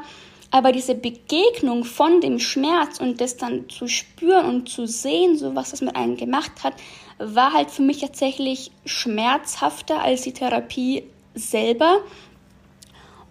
Aber 0.53 0.71
diese 0.71 0.93
Begegnung 0.93 1.83
von 1.83 2.21
dem 2.21 2.37
Schmerz 2.37 2.99
und 2.99 3.19
das 3.19 3.37
dann 3.37 3.67
zu 3.69 3.87
spüren 3.87 4.45
und 4.45 4.69
zu 4.69 4.85
sehen, 4.85 5.35
so 5.35 5.55
was 5.55 5.71
das 5.71 5.81
mit 5.81 5.95
einem 5.95 6.15
gemacht 6.15 6.63
hat, 6.63 6.75
war 7.17 7.53
halt 7.53 7.71
für 7.71 7.81
mich 7.81 8.01
tatsächlich 8.01 8.69
schmerzhafter 8.85 10.03
als 10.03 10.21
die 10.21 10.31
Therapie 10.31 11.05
selber. 11.33 12.01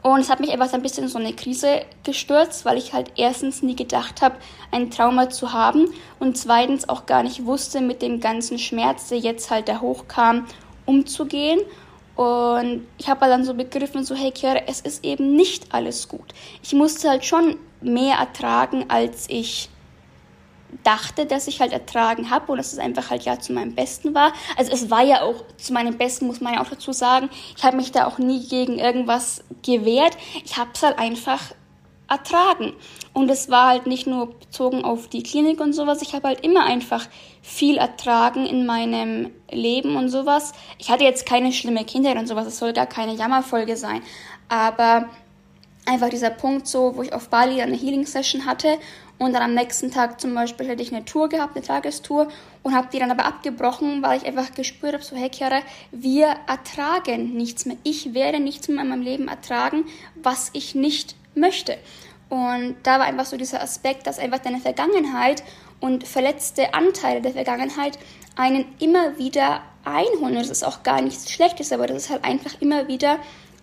Und 0.03 0.19
es 0.19 0.31
hat 0.31 0.41
mich 0.41 0.51
einfach 0.51 0.73
ein 0.73 0.83
bisschen 0.83 1.05
in 1.05 1.11
so 1.11 1.21
eine 1.21 1.33
Krise 1.33 1.83
gestürzt, 2.03 2.65
weil 2.65 2.77
ich 2.77 2.93
halt 2.93 3.13
erstens 3.17 3.63
nie 3.63 3.77
gedacht 3.77 4.21
habe, 4.21 4.35
ein 4.73 4.91
Trauma 4.91 5.31
zu 5.31 5.53
haben 5.53 5.95
und 6.19 6.37
zweitens 6.37 6.89
auch 6.89 7.07
gar 7.07 7.23
nicht 7.23 7.47
wusste, 7.47 7.81
mit 7.81 8.03
dem 8.03 8.19
ganzen 8.19 8.59
Schmerz, 8.59 9.11
der 9.11 9.19
jetzt 9.19 9.49
halt 9.49 9.69
da 9.69 9.81
hochkam, 9.81 10.49
umzugehen. 10.87 11.61
Und 12.17 12.87
ich 12.99 13.09
habe 13.09 13.27
dann 13.27 13.45
so 13.45 13.55
begriffen, 13.55 14.05
so, 14.05 14.15
hey 14.15 14.31
Kira, 14.31 14.63
es 14.67 14.81
ist 14.81 15.05
eben 15.05 15.35
nicht 15.35 15.75
alles 15.75 16.09
gut. 16.09 16.35
Ich 16.63 16.75
musste 16.75 17.09
halt 17.09 17.25
schon 17.25 17.57
mehr 17.81 18.17
ertragen, 18.17 18.85
als 18.89 19.27
ich 19.29 19.71
dachte, 20.85 21.27
dass 21.27 21.49
ich 21.49 21.61
halt 21.61 21.73
ertragen 21.73 22.31
habe 22.31 22.53
und 22.53 22.59
dass 22.59 22.73
es 22.73 22.79
einfach 22.79 23.11
halt 23.11 23.25
ja 23.25 23.39
zu 23.39 23.53
meinem 23.53 23.75
Besten 23.75 24.15
war. 24.15 24.33
Also 24.57 24.73
es 24.73 24.91
war 24.91 25.03
ja 25.03 25.23
auch 25.23 25.45
zu 25.57 25.73
meinem 25.73 25.97
Besten, 25.97 26.27
muss 26.27 26.41
man 26.41 26.55
ja 26.55 26.63
auch 26.63 26.69
dazu 26.69 26.93
sagen. 26.93 27.29
Ich 27.57 27.63
habe 27.63 27.77
mich 27.77 27.93
da 27.93 28.07
auch 28.07 28.19
nie 28.19 28.47
gegen 28.47 28.79
irgendwas 28.79 29.45
gewehrt. 29.63 30.17
Ich 30.45 30.57
habe 30.57 30.71
es 30.75 30.83
halt 30.83 30.99
einfach 30.99 31.41
ertragen. 32.09 32.75
Und 33.13 33.31
es 33.31 33.51
war 33.51 33.69
halt 33.69 33.87
nicht 33.87 34.07
nur 34.07 34.39
bezogen 34.39 34.85
auf 34.85 35.09
die 35.09 35.23
Klinik 35.23 35.61
und 35.61 35.73
sowas. 35.73 36.03
Ich 36.03 36.15
habe 36.15 36.29
halt 36.29 36.41
immer 36.41 36.65
einfach 36.65 37.07
viel 37.43 37.77
ertragen 37.77 38.47
in 38.47 38.65
meinem 38.65 39.31
Leben 39.51 39.97
und 39.97 40.09
sowas. 40.09 40.53
Ich 40.79 40.91
hatte 40.91 41.05
jetzt 41.05 41.27
keine 41.27 41.53
schlimme 41.53 41.85
Kindheit 41.85 42.17
und 42.17 42.29
sowas. 42.29 42.47
Es 42.47 42.59
soll 42.59 42.73
gar 42.73 42.87
keine 42.87 43.15
Jammerfolge 43.15 43.77
sein. 43.77 44.01
Aber 44.49 45.09
einfach 45.85 46.09
dieser 46.09 46.31
Punkt 46.31 46.69
so, 46.69 46.97
wo 46.97 47.03
ich 47.03 47.13
auf 47.13 47.29
Bali 47.29 47.61
eine 47.61 47.77
Healing 47.77 48.07
Session 48.07 48.47
hatte 48.47 48.79
und 49.19 49.33
dann 49.35 49.43
am 49.43 49.55
nächsten 49.55 49.91
Tag 49.91 50.21
zum 50.21 50.35
Beispiel 50.35 50.67
hätte 50.67 50.83
ich 50.83 50.95
eine 50.95 51.05
Tour 51.05 51.29
gehabt, 51.29 51.57
eine 51.57 51.65
Tagestour 51.65 52.29
und 52.63 52.75
habe 52.75 52.89
die 52.93 52.99
dann 52.99 53.11
aber 53.11 53.25
abgebrochen, 53.25 54.03
weil 54.03 54.19
ich 54.19 54.27
einfach 54.27 54.55
gespürt 54.55 54.95
habe, 54.95 55.05
so 55.05 55.17
hey 55.17 55.31
Chiara, 55.33 55.61
wir 55.91 56.37
ertragen 56.47 57.35
nichts 57.35 57.67
mehr. 57.67 57.77
Ich 57.83 58.15
werde 58.15 58.41
nichts 58.41 58.69
mehr 58.69 58.83
in 58.83 58.89
meinem 58.89 59.03
Leben 59.03 59.29
ertragen, 59.29 59.85
was 60.15 60.51
ich 60.53 60.75
nicht 60.75 61.17
möchte. 61.35 61.79
Und 62.33 62.77
da 62.83 62.99
war 62.99 63.05
einfach 63.05 63.27
so 63.27 63.37
dieser 63.37 63.63
Aspekt, 63.63 64.07
dass 64.07 64.19
einfach 64.19 64.39
deine 64.39 64.59
Vergangenheit 64.59 65.43
und 65.81 66.09
verletzte 66.09 66.73
Anteile 66.73 67.21
der 67.21 67.33
Vergangenheit 67.33 67.99
einen 68.37 68.65
immer 68.79 69.19
wieder 69.19 69.61
einholen. 69.85 70.37
Das 70.37 70.49
ist 70.49 70.65
auch 70.65 70.83
gar 70.83 71.03
nichts 71.03 71.31
Schlechtes, 71.31 71.73
aber 71.73 71.87
das 71.87 72.05
ist 72.05 72.11
halt 72.11 72.25
einfach 72.25 72.59
immer 72.63 72.89
wieder 72.89 73.19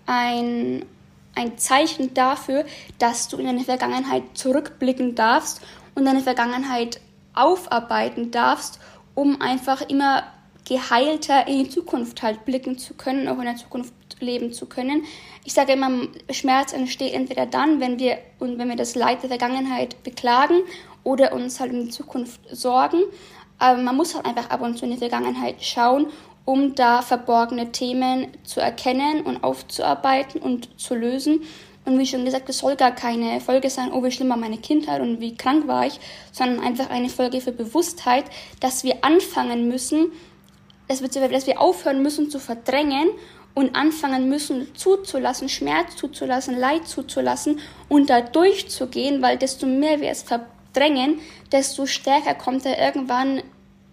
ein, 0.05 0.85
ein 1.33 1.57
Zeichen 1.57 2.13
dafür, 2.13 2.63
dass 2.99 3.27
du 3.27 3.37
in 3.37 3.47
deine 3.47 3.63
Vergangenheit 3.63 4.21
zurückblicken 4.35 5.15
darfst 5.15 5.61
und 5.95 6.05
deine 6.05 6.21
Vergangenheit 6.21 7.01
aufarbeiten 7.33 8.29
darfst, 8.29 8.79
um 9.15 9.41
einfach 9.41 9.81
immer 9.81 10.25
geheilter 10.67 11.47
in 11.47 11.63
die 11.63 11.69
Zukunft 11.71 12.21
halt 12.21 12.45
blicken 12.45 12.77
zu 12.77 12.93
können, 12.93 13.29
auch 13.29 13.39
in 13.39 13.45
der 13.45 13.55
Zukunft 13.55 13.93
leben 14.21 14.53
zu 14.53 14.65
können. 14.65 15.03
Ich 15.43 15.53
sage 15.53 15.73
immer, 15.73 15.89
Schmerz 16.29 16.73
entsteht 16.73 17.13
entweder 17.13 17.45
dann, 17.45 17.79
wenn 17.79 17.99
wir 17.99 18.17
und 18.39 18.57
wenn 18.57 18.69
wir 18.69 18.75
das 18.75 18.95
Leid 18.95 19.21
der 19.21 19.29
Vergangenheit 19.29 20.03
beklagen 20.03 20.61
oder 21.03 21.33
uns 21.33 21.59
halt 21.59 21.73
in 21.73 21.85
die 21.85 21.91
Zukunft 21.91 22.41
sorgen. 22.51 23.03
Aber 23.57 23.81
man 23.81 23.95
muss 23.95 24.15
halt 24.15 24.25
einfach 24.25 24.49
ab 24.49 24.61
und 24.61 24.77
zu 24.77 24.85
in 24.85 24.91
die 24.91 24.97
Vergangenheit 24.97 25.63
schauen, 25.63 26.07
um 26.45 26.75
da 26.75 27.01
verborgene 27.01 27.71
Themen 27.71 28.27
zu 28.43 28.59
erkennen 28.59 29.21
und 29.23 29.43
aufzuarbeiten 29.43 30.41
und 30.41 30.79
zu 30.79 30.95
lösen. 30.95 31.41
Und 31.85 31.97
wie 31.97 32.05
schon 32.05 32.25
gesagt, 32.25 32.49
es 32.49 32.59
soll 32.59 32.75
gar 32.75 32.91
keine 32.91 33.41
Folge 33.41 33.69
sein, 33.69 33.91
oh, 33.91 34.03
wie 34.03 34.11
schlimm 34.11 34.29
war 34.29 34.37
meine 34.37 34.57
Kindheit 34.57 35.01
und 35.01 35.19
wie 35.19 35.35
krank 35.35 35.67
war 35.67 35.85
ich, 35.87 35.99
sondern 36.31 36.59
einfach 36.59 36.89
eine 36.89 37.09
Folge 37.09 37.41
für 37.41 37.51
Bewusstheit, 37.51 38.25
dass 38.59 38.83
wir 38.83 39.03
anfangen 39.03 39.67
müssen, 39.67 40.11
dass 40.87 41.01
wir 41.01 41.61
aufhören 41.61 42.01
müssen 42.01 42.29
zu 42.29 42.39
verdrängen 42.39 43.09
und 43.59 43.75
anfangen 43.75 44.29
müssen 44.29 44.73
zuzulassen, 44.73 45.49
Schmerz 45.49 45.97
zuzulassen, 45.97 46.57
Leid 46.57 46.87
zuzulassen 46.87 47.59
und 47.89 48.09
da 48.09 48.21
durchzugehen, 48.21 49.21
weil 49.21 49.37
desto 49.37 49.65
mehr 49.65 49.99
wir 49.99 50.11
es 50.11 50.23
verdrängen, 50.23 51.19
desto 51.51 51.85
stärker 51.85 52.35
kommt 52.35 52.65
er 52.65 52.79
irgendwann 52.79 53.43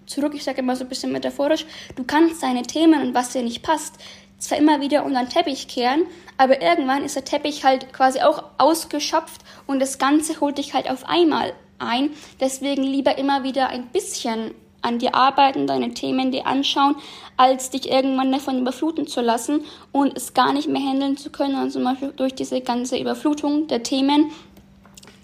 zurück. 0.07 0.35
Ich 0.37 0.45
sage 0.45 0.61
immer 0.61 0.77
so 0.77 0.85
ein 0.85 0.89
bisschen 0.89 1.11
metaphorisch, 1.11 1.67
du 1.97 2.05
kannst 2.05 2.45
deine 2.45 2.63
Themen 2.63 3.03
und 3.03 3.13
was 3.13 3.31
dir 3.31 3.43
nicht 3.43 3.65
passt, 3.65 3.97
zwar 4.39 4.59
immer 4.59 4.81
wieder 4.81 5.05
unter 5.05 5.25
den 5.25 5.31
Teppich 5.31 5.67
kehren, 5.67 6.07
aber 6.37 6.63
irgendwann 6.63 7.05
ist 7.05 7.17
der 7.17 7.25
Teppich 7.25 7.65
halt 7.65 7.93
quasi 7.93 8.21
auch 8.21 8.45
ausgeschöpft 8.59 9.41
und 9.67 9.81
das 9.81 9.99
Ganze 9.99 10.41
holt 10.41 10.59
dich 10.59 10.75
halt 10.75 10.89
auf 10.89 11.09
einmal 11.09 11.55
ein. 11.81 12.11
Deswegen 12.39 12.85
lieber 12.85 13.19
immer 13.19 13.43
wieder 13.43 13.71
ein 13.71 13.89
bisschen 13.89 14.55
an 14.87 14.99
dir 14.99 15.15
arbeiten, 15.15 15.67
deine 15.67 15.93
Themen 15.93 16.31
dir 16.31 16.47
anschauen, 16.47 16.97
als 17.37 17.71
dich 17.71 17.91
irgendwann 17.91 18.33
davon 18.33 18.61
überfluten 18.61 19.07
zu 19.07 19.21
lassen 19.21 19.65
und 19.93 20.17
es 20.17 20.33
gar 20.33 20.53
nicht 20.53 20.69
mehr 20.69 20.83
handeln 20.83 21.17
zu 21.17 21.31
können 21.31 21.61
und 21.61 21.71
zum 21.71 21.85
Beispiel 21.85 22.13
durch 22.17 22.35
diese 22.35 22.61
ganze 22.61 22.99
Überflutung 22.99 23.67
der 23.67 23.83
Themen 23.83 24.31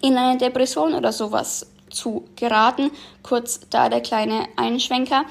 in 0.02 0.16
eine 0.16 0.37
Depression 0.37 0.95
oder 0.95 1.12
sowas 1.12 1.71
zu 1.88 2.25
geraten. 2.37 2.90
Kurz 3.23 3.61
da 3.71 3.88
der 3.88 4.00
kleine 4.00 4.47
Einschwenker. 4.57 5.25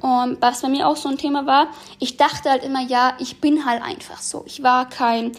Und 0.00 0.40
was 0.40 0.62
bei 0.62 0.68
mir 0.68 0.88
auch 0.88 0.96
so 0.96 1.08
ein 1.08 1.18
Thema 1.18 1.46
war, 1.46 1.68
ich 2.00 2.16
dachte 2.16 2.50
halt 2.50 2.64
immer, 2.64 2.80
ja, 2.82 3.14
ich 3.18 3.40
bin 3.40 3.64
halt 3.64 3.82
einfach 3.82 4.18
so. 4.18 4.42
Ich 4.46 4.62
war 4.62 4.88
kein 4.88 5.32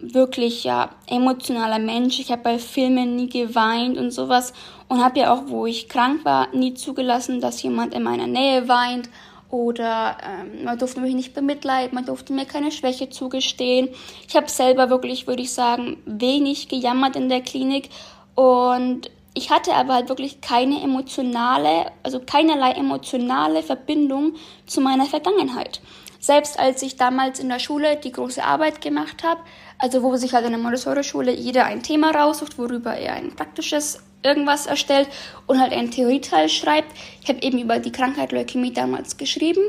wirklich 0.00 0.64
ja 0.64 0.90
emotionaler 1.06 1.78
Mensch. 1.78 2.18
Ich 2.20 2.30
habe 2.30 2.42
bei 2.42 2.58
Filmen 2.58 3.16
nie 3.16 3.28
geweint 3.28 3.98
und 3.98 4.10
sowas 4.10 4.52
und 4.88 5.02
habe 5.02 5.20
ja 5.20 5.32
auch, 5.32 5.42
wo 5.46 5.66
ich 5.66 5.88
krank 5.88 6.24
war, 6.24 6.48
nie 6.54 6.74
zugelassen, 6.74 7.40
dass 7.40 7.62
jemand 7.62 7.94
in 7.94 8.02
meiner 8.02 8.26
Nähe 8.26 8.68
weint 8.68 9.08
oder 9.50 10.16
ähm, 10.24 10.64
man 10.64 10.78
durfte 10.78 11.00
mich 11.00 11.14
nicht 11.14 11.34
bemitleiden, 11.34 11.94
man 11.94 12.06
durfte 12.06 12.32
mir 12.32 12.44
keine 12.44 12.70
Schwäche 12.70 13.10
zugestehen. 13.10 13.88
Ich 14.28 14.36
habe 14.36 14.48
selber 14.48 14.90
wirklich, 14.90 15.26
würde 15.26 15.42
ich 15.42 15.52
sagen, 15.52 16.02
wenig 16.06 16.68
gejammert 16.68 17.16
in 17.16 17.28
der 17.28 17.40
Klinik 17.40 17.90
und 18.34 19.10
ich 19.34 19.50
hatte 19.50 19.74
aber 19.74 19.94
halt 19.94 20.08
wirklich 20.08 20.40
keine 20.40 20.82
emotionale, 20.82 21.92
also 22.02 22.20
keinerlei 22.20 22.72
emotionale 22.72 23.62
Verbindung 23.62 24.34
zu 24.66 24.80
meiner 24.80 25.06
Vergangenheit. 25.06 25.80
Selbst 26.18 26.58
als 26.58 26.82
ich 26.82 26.96
damals 26.96 27.40
in 27.40 27.48
der 27.48 27.60
Schule 27.60 27.96
die 27.96 28.12
große 28.12 28.44
Arbeit 28.44 28.80
gemacht 28.80 29.22
habe, 29.24 29.40
also 29.80 30.02
wo 30.02 30.16
sich 30.16 30.32
halt 30.32 30.44
in 30.44 30.52
der 30.52 30.60
Montessori-Schule 30.60 31.32
jeder 31.32 31.64
ein 31.64 31.82
Thema 31.82 32.10
raussucht, 32.10 32.58
worüber 32.58 32.94
er 32.94 33.14
ein 33.14 33.34
praktisches 33.34 34.00
irgendwas 34.22 34.66
erstellt 34.66 35.08
und 35.46 35.60
halt 35.60 35.72
einen 35.72 35.90
Theorieteil 35.90 36.48
schreibt. 36.48 36.92
Ich 37.22 37.28
habe 37.28 37.42
eben 37.42 37.58
über 37.58 37.78
die 37.78 37.92
Krankheit 37.92 38.32
Leukämie 38.32 38.72
damals 38.72 39.16
geschrieben 39.16 39.62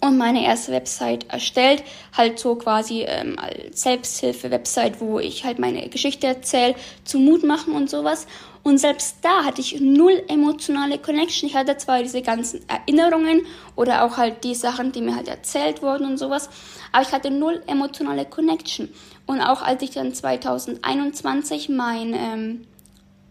und 0.00 0.18
meine 0.18 0.44
erste 0.44 0.72
Website 0.72 1.30
erstellt, 1.30 1.82
halt 2.12 2.38
so 2.38 2.56
quasi 2.56 3.02
ähm, 3.02 3.38
als 3.38 3.82
Selbsthilfe-Website, 3.82 5.00
wo 5.00 5.18
ich 5.18 5.44
halt 5.44 5.58
meine 5.58 5.88
Geschichte 5.88 6.26
erzähle, 6.26 6.74
zu 7.04 7.18
Mut 7.18 7.42
machen 7.42 7.72
und 7.72 7.88
sowas. 7.88 8.26
Und 8.62 8.78
selbst 8.78 9.18
da 9.22 9.44
hatte 9.44 9.60
ich 9.60 9.80
null 9.80 10.22
emotionale 10.28 10.98
Connection. 10.98 11.48
Ich 11.48 11.56
hatte 11.56 11.76
zwar 11.76 12.02
diese 12.02 12.22
ganzen 12.22 12.60
Erinnerungen 12.68 13.46
oder 13.76 14.04
auch 14.04 14.16
halt 14.16 14.44
die 14.44 14.54
Sachen, 14.54 14.92
die 14.92 15.00
mir 15.02 15.16
halt 15.16 15.28
erzählt 15.28 15.82
wurden 15.82 16.06
und 16.06 16.18
sowas, 16.18 16.48
aber 16.92 17.02
ich 17.02 17.12
hatte 17.12 17.30
null 17.30 17.62
emotionale 17.66 18.24
Connection. 18.24 18.90
Und 19.26 19.40
auch 19.40 19.62
als 19.62 19.82
ich 19.82 19.90
dann 19.90 20.12
2021 20.12 21.68
mein 21.68 22.14
ähm, 22.14 22.66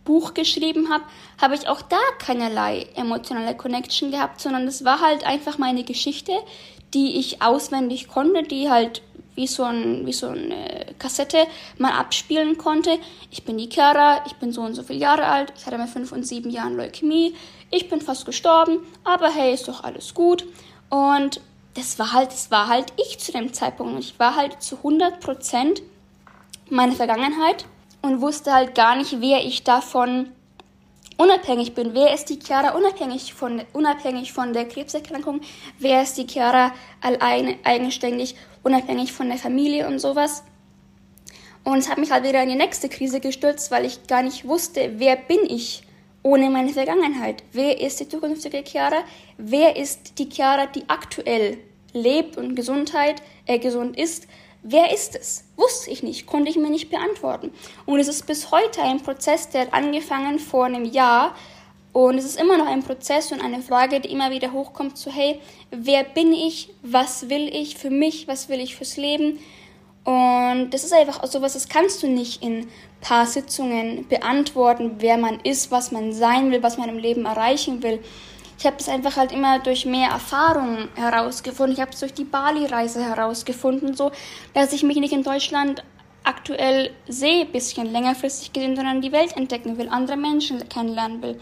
Buch 0.06 0.34
geschrieben 0.34 0.90
habe, 0.90 1.04
habe 1.42 1.56
ich 1.56 1.68
auch 1.68 1.82
da 1.82 2.00
keinerlei 2.20 2.88
emotionale 2.96 3.56
Connection 3.56 4.12
gehabt, 4.12 4.42
sondern 4.42 4.68
es 4.68 4.84
war 4.84 5.02
halt 5.02 5.26
einfach 5.26 5.58
meine 5.58 5.84
Geschichte, 5.84 6.34
die 6.94 7.20
ich 7.20 7.42
auswendig 7.42 8.08
konnte, 8.08 8.44
die 8.44 8.70
halt 8.70 9.02
wie 9.36 9.48
so, 9.48 9.64
ein, 9.64 10.06
wie 10.06 10.14
so 10.14 10.28
eine 10.28 10.94
Kassette 11.00 11.48
mal 11.78 11.92
abspielen 11.92 12.58
konnte. 12.58 13.00
Ich 13.32 13.44
bin 13.44 13.58
die 13.58 13.70
Chiara, 13.70 14.24
ich 14.28 14.36
bin 14.36 14.52
so 14.52 14.62
und 14.62 14.76
so 14.76 14.84
viele 14.84 15.00
Jahre 15.00 15.26
alt, 15.26 15.54
ich 15.58 15.66
hatte 15.66 15.78
mit 15.78 15.90
fünf 15.90 16.12
und 16.12 16.26
sieben 16.26 16.52
Jahren 16.52 16.78
Leukämie, 16.78 17.34
ich 17.72 17.90
bin 17.90 18.02
fast 18.02 18.26
gestorben, 18.26 18.80
aber 19.04 19.30
hey, 19.32 19.54
ist 19.54 19.68
doch 19.68 19.84
alles 19.84 20.14
gut. 20.14 20.46
Und 20.90 21.42
das 21.74 21.98
war 22.00 22.14
halt, 22.14 22.32
das 22.32 22.52
war 22.52 22.68
halt 22.68 22.94
ich 22.98 23.20
zu 23.20 23.32
dem 23.32 23.54
Zeitpunkt. 23.54 24.00
Ich 24.00 24.20
war 24.20 24.36
halt 24.36 24.62
zu 24.62 24.78
100 24.78 25.20
Prozent 25.20 25.82
meine 26.70 26.94
Vergangenheit 26.94 27.66
und 28.02 28.22
wusste 28.22 28.54
halt 28.54 28.76
gar 28.76 28.96
nicht, 28.96 29.22
wer 29.22 29.44
ich 29.44 29.64
davon 29.64 30.32
unabhängig 31.18 31.74
bin. 31.74 31.94
Wer 31.94 32.14
ist 32.14 32.26
die 32.26 32.40
Chiara 32.40 32.76
unabhängig 32.76 33.34
von, 33.34 33.62
unabhängig 33.74 34.34
von 34.34 34.54
der 34.54 34.68
Krebserkrankung? 34.68 35.42
Wer 35.80 36.04
ist 36.04 36.18
die 36.18 36.28
Chiara 36.28 36.74
allein, 37.02 37.58
eigenständig, 37.64 38.36
unabhängig 38.64 39.12
von 39.12 39.30
der 39.30 39.38
Familie 39.38 39.88
und 39.88 40.00
sowas? 40.00 40.44
Und 41.64 41.78
es 41.78 41.90
hat 41.90 41.98
mich 41.98 42.12
halt 42.12 42.26
wieder 42.26 42.44
in 42.44 42.50
die 42.50 42.56
nächste 42.56 42.90
Krise 42.90 43.20
gestürzt, 43.20 43.72
weil 43.72 43.86
ich 43.86 44.08
gar 44.08 44.22
nicht 44.22 44.46
wusste, 44.46 44.94
wer 44.98 45.16
bin 45.16 45.40
ich 45.48 45.83
ohne 46.24 46.50
meine 46.50 46.70
Vergangenheit? 46.70 47.44
Wer 47.52 47.80
ist 47.80 48.00
die 48.00 48.08
zukünftige 48.08 48.64
Chiara? 48.66 49.04
Wer 49.38 49.76
ist 49.76 50.18
die 50.18 50.30
Chiara, 50.30 50.66
die 50.66 50.88
aktuell 50.88 51.58
lebt 51.92 52.38
und 52.38 52.56
Gesundheit, 52.56 53.22
äh, 53.46 53.60
gesund 53.60 53.98
ist? 53.98 54.28
Wer 54.64 54.94
ist 54.94 55.16
es? 55.16 55.44
Wusste 55.58 55.92
ich 55.92 56.04
nicht, 56.04 56.26
konnte 56.26 56.50
ich 56.50 56.56
mir 56.56 56.70
nicht 56.70 56.90
beantworten. 56.90 57.52
Und 57.86 58.00
es 58.00 58.08
ist 58.08 58.26
bis 58.26 58.50
heute 58.50 58.82
ein 58.82 59.04
Prozess, 59.04 59.50
der 59.50 59.62
hat 59.64 59.74
angefangen 59.74 60.40
vor 60.40 60.66
einem 60.66 60.86
Jahr. 60.86 61.36
Und 61.92 62.18
es 62.18 62.26
ist 62.26 62.40
immer 62.40 62.58
noch 62.58 62.68
ein 62.68 62.82
Prozess 62.82 63.32
und 63.34 63.42
eine 63.42 63.62
Frage, 63.62 64.00
die 64.00 64.12
immer 64.12 64.32
wieder 64.32 64.54
hochkommt, 64.54 64.98
so 64.98 65.12
hey, 65.12 65.40
wer 65.70 66.06
bin 66.06 66.32
ich? 66.32 66.70
Was 66.82 67.30
will 67.30 67.54
ich 67.54 67.78
für 67.78 67.90
mich? 67.90 68.28
Was 68.28 68.48
will 68.48 68.62
ich 68.62 68.76
fürs 68.76 68.96
Leben? 68.96 69.38
Und 70.06 70.72
das 70.72 70.84
ist 70.84 70.94
einfach 70.94 71.26
so 71.28 71.42
was, 71.42 71.54
das 71.54 71.70
kannst 71.70 72.02
du 72.04 72.08
nicht 72.08 72.42
in 72.42 72.68
paar 73.04 73.26
Sitzungen 73.26 74.08
beantworten, 74.08 74.96
wer 74.98 75.18
man 75.18 75.40
ist, 75.42 75.70
was 75.70 75.92
man 75.92 76.14
sein 76.14 76.52
will, 76.52 76.64
was 76.64 76.78
man 76.78 76.90
im 76.90 76.98
Leben 76.98 77.26
erreichen 77.26 77.84
will 77.84 78.00
ich 78.64 78.66
habe 78.66 78.78
es 78.80 78.88
einfach 78.88 79.18
halt 79.18 79.34
immer 79.34 79.60
durch 79.60 79.86
mehr 79.86 80.10
Erfahrung 80.10 80.88
herausgefunden. 80.96 81.74
Ich 81.74 81.82
habe 81.82 81.92
es 81.92 82.00
durch 82.00 82.14
die 82.14 82.24
Bali-Reise 82.24 83.04
herausgefunden, 83.04 83.94
so 83.94 84.12
dass 84.54 84.72
ich 84.72 84.84
mich 84.84 84.96
nicht 84.96 85.12
in 85.12 85.24
Deutschland 85.24 85.84
aktuell 86.24 86.92
sehe, 87.08 87.46
bisschen 87.46 87.92
längerfristig 87.92 88.54
gesehen, 88.54 88.78
sondern 88.78 89.02
die 89.02 89.12
Welt 89.12 89.36
entdecken 89.36 89.78
will, 89.78 89.90
andere 89.90 90.16
Menschen 90.16 90.70
kennenlernen 90.70 91.22
will, 91.22 91.40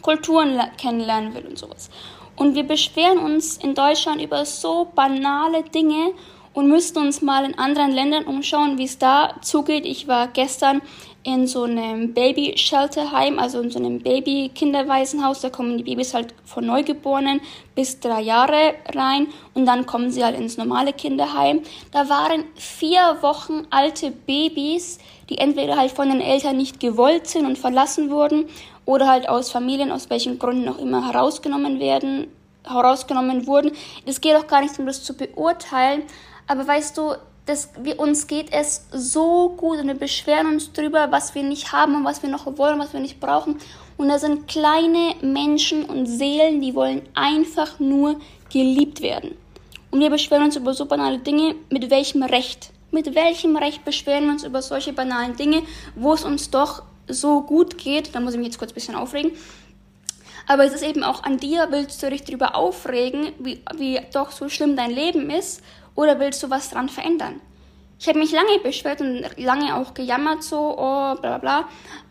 Kulturen 0.00 0.60
kennenlernen 0.78 1.32
will 1.34 1.46
und 1.46 1.58
sowas. 1.58 1.90
Und 2.34 2.56
wir 2.56 2.64
beschweren 2.64 3.18
uns 3.18 3.58
in 3.58 3.76
Deutschland 3.76 4.20
über 4.20 4.44
so 4.44 4.90
banale 4.96 5.62
Dinge 5.62 6.12
und 6.54 6.68
müssten 6.68 6.98
uns 6.98 7.22
mal 7.22 7.44
in 7.44 7.58
anderen 7.58 7.92
Ländern 7.92 8.24
umschauen, 8.24 8.78
wie 8.78 8.84
es 8.84 8.98
da 8.98 9.34
zugeht. 9.42 9.86
Ich 9.86 10.08
war 10.08 10.28
gestern 10.28 10.82
in 11.24 11.46
so 11.46 11.62
einem 11.62 12.14
Baby-Shelterheim, 12.14 13.38
also 13.38 13.60
in 13.60 13.70
so 13.70 13.78
einem 13.78 14.00
Baby-Kinderwaisenhaus. 14.00 15.40
Da 15.40 15.50
kommen 15.50 15.78
die 15.78 15.84
Babys 15.84 16.14
halt 16.14 16.34
von 16.44 16.66
Neugeborenen 16.66 17.40
bis 17.74 18.00
drei 18.00 18.20
Jahre 18.22 18.74
rein 18.92 19.28
und 19.54 19.66
dann 19.66 19.86
kommen 19.86 20.10
sie 20.10 20.24
halt 20.24 20.38
ins 20.38 20.56
normale 20.56 20.92
Kinderheim. 20.92 21.62
Da 21.92 22.08
waren 22.08 22.44
vier 22.56 23.18
Wochen 23.20 23.66
alte 23.70 24.10
Babys, 24.10 24.98
die 25.30 25.38
entweder 25.38 25.76
halt 25.76 25.92
von 25.92 26.08
den 26.08 26.20
Eltern 26.20 26.56
nicht 26.56 26.80
gewollt 26.80 27.28
sind 27.28 27.46
und 27.46 27.56
verlassen 27.56 28.10
wurden 28.10 28.46
oder 28.84 29.06
halt 29.06 29.28
aus 29.28 29.50
Familien, 29.50 29.92
aus 29.92 30.10
welchen 30.10 30.40
Gründen 30.40 30.68
auch 30.68 30.78
immer 30.78 31.06
herausgenommen 31.06 31.78
werden, 31.78 32.26
herausgenommen 32.64 33.46
wurden. 33.46 33.72
Es 34.06 34.20
geht 34.20 34.34
auch 34.34 34.48
gar 34.48 34.60
nicht 34.60 34.76
um 34.78 34.86
das 34.86 35.04
zu 35.04 35.16
beurteilen, 35.16 36.02
aber 36.46 36.66
weißt 36.66 36.96
du, 36.98 37.14
das, 37.46 37.70
wir, 37.82 37.98
uns 37.98 38.26
geht 38.26 38.52
es 38.52 38.86
so 38.92 39.50
gut 39.56 39.78
und 39.78 39.88
wir 39.88 39.94
beschweren 39.94 40.46
uns 40.46 40.72
drüber, 40.72 41.08
was 41.10 41.34
wir 41.34 41.42
nicht 41.42 41.72
haben 41.72 41.96
und 41.96 42.04
was 42.04 42.22
wir 42.22 42.30
noch 42.30 42.46
wollen, 42.56 42.78
was 42.78 42.92
wir 42.92 43.00
nicht 43.00 43.20
brauchen. 43.20 43.56
Und 43.96 44.08
da 44.08 44.18
sind 44.18 44.46
kleine 44.48 45.16
Menschen 45.22 45.84
und 45.84 46.06
Seelen, 46.06 46.60
die 46.60 46.74
wollen 46.74 47.02
einfach 47.14 47.80
nur 47.80 48.20
geliebt 48.50 49.02
werden. 49.02 49.36
Und 49.90 50.00
wir 50.00 50.10
beschweren 50.10 50.44
uns 50.44 50.56
über 50.56 50.72
so 50.72 50.86
banale 50.86 51.18
Dinge. 51.18 51.54
Mit 51.68 51.90
welchem 51.90 52.22
Recht? 52.22 52.70
Mit 52.90 53.14
welchem 53.14 53.56
Recht 53.56 53.84
beschweren 53.84 54.24
wir 54.24 54.32
uns 54.32 54.44
über 54.44 54.62
solche 54.62 54.92
banalen 54.92 55.36
Dinge, 55.36 55.62
wo 55.94 56.12
es 56.12 56.24
uns 56.24 56.50
doch 56.50 56.82
so 57.08 57.42
gut 57.42 57.76
geht? 57.76 58.14
Da 58.14 58.20
muss 58.20 58.32
ich 58.32 58.38
mich 58.38 58.48
jetzt 58.48 58.58
kurz 58.58 58.70
ein 58.70 58.74
bisschen 58.74 58.94
aufregen. 58.94 59.32
Aber 60.46 60.64
es 60.64 60.72
ist 60.72 60.82
eben 60.82 61.04
auch 61.04 61.22
an 61.22 61.38
dir, 61.38 61.68
willst 61.70 62.02
du 62.02 62.10
dich 62.10 62.24
darüber 62.24 62.56
aufregen, 62.56 63.32
wie, 63.38 63.60
wie 63.76 64.00
doch 64.12 64.30
so 64.30 64.48
schlimm 64.48 64.76
dein 64.76 64.90
Leben 64.90 65.30
ist 65.30 65.62
oder 65.94 66.18
willst 66.18 66.42
du 66.42 66.50
was 66.50 66.70
dran 66.70 66.88
verändern? 66.88 67.40
Ich 67.98 68.08
habe 68.08 68.18
mich 68.18 68.32
lange 68.32 68.58
beschwert 68.62 69.00
und 69.00 69.24
lange 69.36 69.76
auch 69.76 69.94
gejammert, 69.94 70.42
so, 70.42 70.76
oh, 70.76 71.14
bla 71.14 71.16
bla 71.16 71.38
bla. 71.38 71.68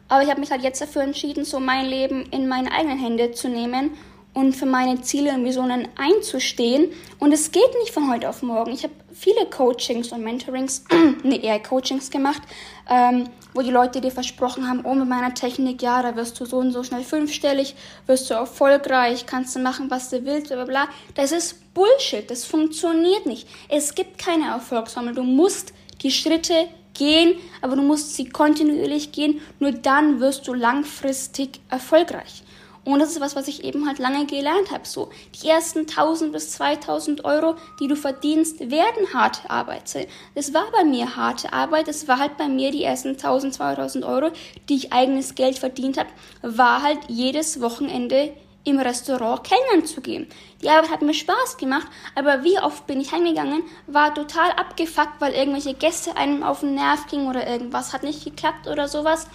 Aber 0.07 0.23
ich 0.23 0.29
habe 0.29 0.39
mich 0.39 0.51
halt 0.51 0.63
jetzt 0.63 0.81
dafür 0.81 1.03
entschieden, 1.03 1.45
so 1.45 1.59
mein 1.59 1.85
Leben 1.85 2.25
in 2.31 2.47
meine 2.47 2.71
eigenen 2.71 2.97
Hände 2.97 3.31
zu 3.31 3.49
nehmen 3.49 3.91
und 4.33 4.53
für 4.53 4.65
meine 4.65 5.01
Ziele 5.01 5.31
und 5.33 5.43
Visionen 5.43 5.87
einzustehen. 5.97 6.91
Und 7.19 7.33
es 7.33 7.51
geht 7.51 7.69
nicht 7.79 7.93
von 7.93 8.09
heute 8.09 8.29
auf 8.29 8.41
morgen. 8.41 8.71
Ich 8.71 8.83
habe 8.83 8.93
viele 9.13 9.45
Coachings 9.45 10.11
und 10.11 10.23
Mentorings, 10.23 10.85
ne, 11.23 11.43
eher 11.43 11.61
Coachings 11.61 12.09
gemacht, 12.09 12.41
ähm, 12.89 13.29
wo 13.53 13.61
die 13.61 13.71
Leute 13.71 13.99
dir 13.99 14.11
versprochen 14.11 14.69
haben, 14.69 14.81
oh, 14.85 14.93
mit 14.93 15.09
meiner 15.09 15.33
Technik, 15.33 15.81
ja, 15.81 16.01
da 16.01 16.15
wirst 16.15 16.39
du 16.39 16.45
so 16.45 16.57
und 16.57 16.71
so 16.71 16.83
schnell 16.83 17.03
fünfstellig, 17.03 17.75
wirst 18.07 18.29
du 18.29 18.33
erfolgreich, 18.33 19.25
kannst 19.25 19.55
du 19.55 19.59
machen, 19.59 19.91
was 19.91 20.09
du 20.09 20.23
willst, 20.25 20.47
bla 20.47 20.63
bla 20.63 20.65
bla. 20.65 20.87
Das 21.15 21.31
ist 21.33 21.73
Bullshit, 21.73 22.29
das 22.29 22.45
funktioniert 22.45 23.25
nicht. 23.25 23.47
Es 23.67 23.95
gibt 23.95 24.17
keine 24.17 24.47
Erfolgsformel. 24.47 25.13
Du 25.13 25.23
musst 25.23 25.73
die 26.01 26.11
Schritte 26.11 26.67
gehen, 26.93 27.35
aber 27.61 27.75
du 27.75 27.81
musst 27.81 28.15
sie 28.15 28.29
kontinuierlich 28.29 29.11
gehen. 29.11 29.41
Nur 29.59 29.71
dann 29.71 30.19
wirst 30.19 30.47
du 30.47 30.53
langfristig 30.53 31.59
erfolgreich. 31.69 32.43
Und 32.83 32.99
das 32.99 33.11
ist 33.11 33.21
was, 33.21 33.35
was 33.35 33.47
ich 33.47 33.63
eben 33.63 33.87
halt 33.87 33.99
lange 33.99 34.25
gelernt 34.25 34.71
habe. 34.71 34.87
So, 34.87 35.09
die 35.35 35.47
ersten 35.47 35.81
1000 35.81 36.31
bis 36.31 36.51
2000 36.51 37.25
Euro, 37.25 37.55
die 37.79 37.87
du 37.87 37.95
verdienst, 37.95 38.59
werden 38.59 39.13
harte 39.13 39.49
Arbeit 39.51 39.87
sein. 39.87 40.07
Das 40.33 40.53
war 40.53 40.65
bei 40.71 40.83
mir 40.83 41.15
harte 41.15 41.53
Arbeit. 41.53 41.87
Das 41.87 42.07
war 42.07 42.17
halt 42.17 42.37
bei 42.37 42.47
mir 42.47 42.71
die 42.71 42.83
ersten 42.83 43.09
1000, 43.09 43.53
2000 43.53 44.03
Euro, 44.03 44.31
die 44.67 44.75
ich 44.75 44.93
eigenes 44.93 45.35
Geld 45.35 45.59
verdient 45.59 45.99
habe, 45.99 46.09
war 46.41 46.81
halt 46.81 46.97
jedes 47.07 47.61
Wochenende 47.61 48.33
im 48.63 48.79
Restaurant 48.79 49.43
Kellnern 49.43 49.85
zu 49.85 50.01
gehen. 50.01 50.27
Die 50.63 50.69
Arbeit 50.69 50.91
hat 50.91 51.01
mir 51.03 51.13
Spaß 51.13 51.57
gemacht, 51.57 51.87
aber 52.15 52.43
wie 52.43 52.59
oft 52.59 52.87
bin 52.87 52.99
ich 52.99 53.11
heimgegangen, 53.11 53.63
war 53.87 54.13
total 54.13 54.51
abgefuckt, 54.51 55.19
weil 55.19 55.33
irgendwelche 55.33 55.73
Gäste 55.73 56.15
einem 56.17 56.43
auf 56.43 56.61
den 56.61 56.75
Nerv 56.75 57.07
gingen 57.07 57.27
oder 57.27 57.47
irgendwas 57.47 57.93
hat 57.93 58.03
nicht 58.03 58.23
geklappt 58.23 58.67
oder 58.67 58.87
sowas. 58.87 59.27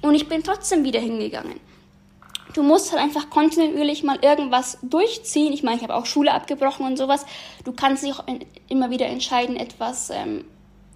Und 0.00 0.14
ich 0.14 0.28
bin 0.28 0.42
trotzdem 0.42 0.84
wieder 0.84 1.00
hingegangen 1.00 1.60
du 2.54 2.62
musst 2.62 2.92
halt 2.92 3.02
einfach 3.02 3.28
kontinuierlich 3.30 4.02
mal 4.02 4.18
irgendwas 4.22 4.78
durchziehen. 4.82 5.52
Ich 5.52 5.62
meine, 5.62 5.76
ich 5.76 5.82
habe 5.82 5.94
auch 5.94 6.06
Schule 6.06 6.32
abgebrochen 6.32 6.86
und 6.86 6.96
sowas. 6.96 7.26
Du 7.64 7.72
kannst 7.72 8.02
dich 8.02 8.12
auch 8.12 8.24
immer 8.68 8.90
wieder 8.90 9.06
entscheiden, 9.06 9.56
etwas 9.56 10.10
ähm, 10.10 10.44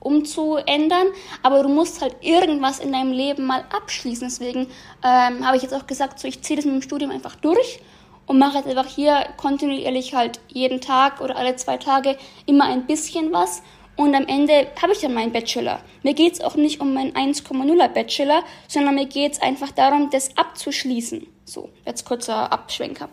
umzuändern, 0.00 1.08
aber 1.42 1.62
du 1.62 1.68
musst 1.68 2.00
halt 2.00 2.16
irgendwas 2.20 2.78
in 2.78 2.92
deinem 2.92 3.12
Leben 3.12 3.44
mal 3.44 3.64
abschließen. 3.74 4.28
Deswegen 4.28 4.68
ähm, 5.04 5.46
habe 5.46 5.56
ich 5.56 5.62
jetzt 5.62 5.74
auch 5.74 5.86
gesagt, 5.86 6.18
so 6.18 6.28
ich 6.28 6.42
ziehe 6.42 6.56
das 6.56 6.64
mit 6.64 6.74
dem 6.74 6.82
Studium 6.82 7.10
einfach 7.10 7.34
durch 7.36 7.80
und 8.26 8.38
mache 8.38 8.58
jetzt 8.58 8.68
einfach 8.68 8.86
hier 8.86 9.26
kontinuierlich 9.36 10.14
halt 10.14 10.40
jeden 10.48 10.80
Tag 10.80 11.20
oder 11.20 11.36
alle 11.36 11.56
zwei 11.56 11.76
Tage 11.76 12.16
immer 12.46 12.66
ein 12.66 12.86
bisschen 12.86 13.32
was 13.32 13.62
und 13.96 14.14
am 14.14 14.26
Ende 14.28 14.68
habe 14.80 14.92
ich 14.92 15.00
dann 15.00 15.12
meinen 15.12 15.32
Bachelor. 15.32 15.80
Mir 16.04 16.14
geht 16.14 16.34
es 16.34 16.40
auch 16.40 16.54
nicht 16.54 16.80
um 16.80 16.94
meinen 16.94 17.14
1,0er 17.14 17.88
Bachelor, 17.88 18.44
sondern 18.68 18.94
mir 18.94 19.06
geht 19.06 19.32
es 19.32 19.42
einfach 19.42 19.72
darum, 19.72 20.08
das 20.10 20.36
abzuschließen. 20.36 21.26
So, 21.48 21.70
jetzt 21.86 22.04
kurzer 22.04 22.52
Abschwenker. 22.52 23.08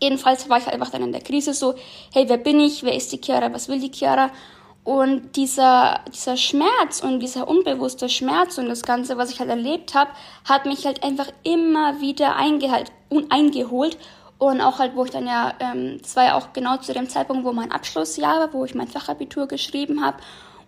Jedenfalls 0.00 0.48
war 0.48 0.58
ich 0.58 0.66
einfach 0.66 0.90
dann 0.90 1.04
in 1.04 1.12
der 1.12 1.20
Krise 1.20 1.54
so, 1.54 1.74
hey, 2.12 2.28
wer 2.28 2.38
bin 2.38 2.58
ich? 2.58 2.82
Wer 2.82 2.94
ist 2.94 3.12
die 3.12 3.20
Chiara? 3.22 3.52
Was 3.52 3.68
will 3.68 3.78
die 3.78 3.92
Chiara? 3.92 4.30
Und 4.82 5.36
dieser, 5.36 6.00
dieser 6.12 6.36
Schmerz 6.36 7.00
und 7.02 7.20
dieser 7.20 7.46
unbewusste 7.46 8.08
Schmerz 8.08 8.58
und 8.58 8.68
das 8.68 8.82
Ganze, 8.82 9.16
was 9.16 9.30
ich 9.30 9.38
halt 9.38 9.48
erlebt 9.48 9.94
habe, 9.94 10.10
hat 10.44 10.66
mich 10.66 10.86
halt 10.86 11.04
einfach 11.04 11.28
immer 11.44 12.00
wieder 12.00 12.34
eingehalt, 12.34 12.90
eingeholt 13.30 13.96
und 14.38 14.60
auch 14.60 14.80
halt, 14.80 14.96
wo 14.96 15.04
ich 15.04 15.10
dann 15.12 15.26
ja, 15.26 15.54
ähm, 15.60 15.98
das 16.02 16.16
war 16.16 16.24
ja 16.24 16.34
auch 16.34 16.52
genau 16.52 16.78
zu 16.78 16.92
dem 16.92 17.08
Zeitpunkt, 17.08 17.44
wo 17.44 17.52
mein 17.52 17.70
Abschlussjahr 17.70 18.40
war, 18.40 18.52
wo 18.52 18.64
ich 18.64 18.74
mein 18.74 18.88
Fachabitur 18.88 19.46
geschrieben 19.46 20.04
habe 20.04 20.18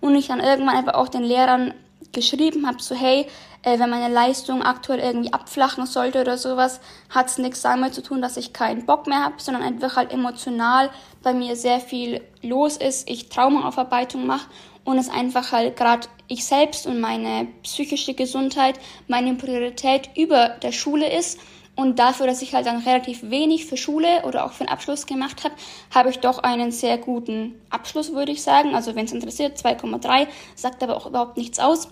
und 0.00 0.14
ich 0.14 0.28
dann 0.28 0.40
irgendwann 0.40 0.76
einfach 0.76 0.94
auch 0.94 1.08
den 1.08 1.24
Lehrern 1.24 1.74
geschrieben 2.12 2.66
habe, 2.66 2.82
so 2.82 2.94
hey, 2.94 3.26
äh, 3.62 3.78
wenn 3.78 3.90
meine 3.90 4.12
Leistung 4.12 4.62
aktuell 4.62 5.00
irgendwie 5.00 5.32
abflachen 5.32 5.86
sollte 5.86 6.20
oder 6.20 6.38
sowas, 6.38 6.80
hat 7.10 7.26
es 7.26 7.38
nichts 7.38 7.62
damit 7.62 7.94
zu 7.94 8.02
tun, 8.02 8.22
dass 8.22 8.36
ich 8.36 8.52
keinen 8.52 8.86
Bock 8.86 9.06
mehr 9.06 9.24
habe, 9.24 9.34
sondern 9.38 9.62
einfach 9.62 9.96
halt 9.96 10.12
emotional 10.12 10.90
bei 11.22 11.34
mir 11.34 11.56
sehr 11.56 11.80
viel 11.80 12.20
los 12.42 12.76
ist, 12.76 13.08
ich 13.08 13.28
Traumaaufarbeitung 13.28 14.26
mache 14.26 14.48
und 14.84 14.98
es 14.98 15.10
einfach 15.10 15.52
halt 15.52 15.76
gerade 15.76 16.08
ich 16.28 16.44
selbst 16.44 16.86
und 16.86 17.00
meine 17.00 17.48
psychische 17.62 18.14
Gesundheit 18.14 18.78
meine 19.06 19.34
Priorität 19.34 20.10
über 20.14 20.50
der 20.62 20.72
Schule 20.72 21.10
ist 21.10 21.40
und 21.78 22.00
dafür, 22.00 22.26
dass 22.26 22.42
ich 22.42 22.56
halt 22.56 22.66
dann 22.66 22.78
relativ 22.78 23.30
wenig 23.30 23.66
für 23.66 23.76
Schule 23.76 24.24
oder 24.24 24.44
auch 24.44 24.50
für 24.50 24.64
den 24.64 24.68
Abschluss 24.68 25.06
gemacht 25.06 25.44
habe, 25.44 25.54
habe 25.94 26.10
ich 26.10 26.18
doch 26.18 26.40
einen 26.40 26.72
sehr 26.72 26.98
guten 26.98 27.54
Abschluss, 27.70 28.12
würde 28.12 28.32
ich 28.32 28.42
sagen. 28.42 28.74
Also 28.74 28.96
wenn 28.96 29.04
es 29.04 29.12
interessiert, 29.12 29.56
2,3, 29.56 30.26
sagt 30.56 30.82
aber 30.82 30.96
auch 30.96 31.06
überhaupt 31.06 31.36
nichts 31.36 31.60
aus. 31.60 31.86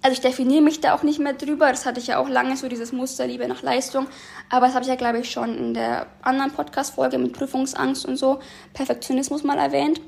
Also 0.00 0.14
ich 0.14 0.22
definiere 0.22 0.62
mich 0.62 0.80
da 0.80 0.94
auch 0.94 1.02
nicht 1.02 1.18
mehr 1.18 1.34
drüber. 1.34 1.68
Das 1.68 1.84
hatte 1.84 2.00
ich 2.00 2.06
ja 2.06 2.18
auch 2.18 2.30
lange 2.30 2.56
so 2.56 2.66
dieses 2.66 2.92
Muster 2.92 3.26
Liebe 3.26 3.46
nach 3.46 3.60
Leistung. 3.60 4.06
Aber 4.48 4.64
das 4.64 4.74
habe 4.74 4.84
ich 4.84 4.88
ja, 4.88 4.96
glaube 4.96 5.18
ich, 5.18 5.30
schon 5.30 5.54
in 5.54 5.74
der 5.74 6.06
anderen 6.22 6.52
Podcast-Folge 6.52 7.18
mit 7.18 7.34
Prüfungsangst 7.34 8.06
und 8.06 8.16
so, 8.16 8.38
Perfektionismus 8.72 9.42
mal 9.42 9.58
erwähnt. 9.58 10.00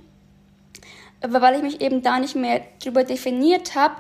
Aber 1.21 1.43
weil 1.43 1.57
ich 1.57 1.63
mich 1.63 1.83
eben 1.83 2.01
da 2.01 2.19
nicht 2.19 2.35
mehr 2.35 2.63
drüber 2.83 3.05
definiert 3.05 3.75
habe, 3.75 3.97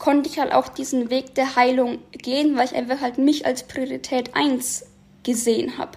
konnte 0.00 0.28
ich 0.28 0.40
halt 0.40 0.52
auch 0.52 0.66
diesen 0.66 1.10
Weg 1.10 1.36
der 1.36 1.54
Heilung 1.54 1.98
gehen, 2.10 2.56
weil 2.56 2.64
ich 2.64 2.74
einfach 2.74 3.00
halt 3.00 3.18
mich 3.18 3.46
als 3.46 3.62
Priorität 3.62 4.34
1 4.34 4.86
gesehen 5.22 5.78
habe. 5.78 5.92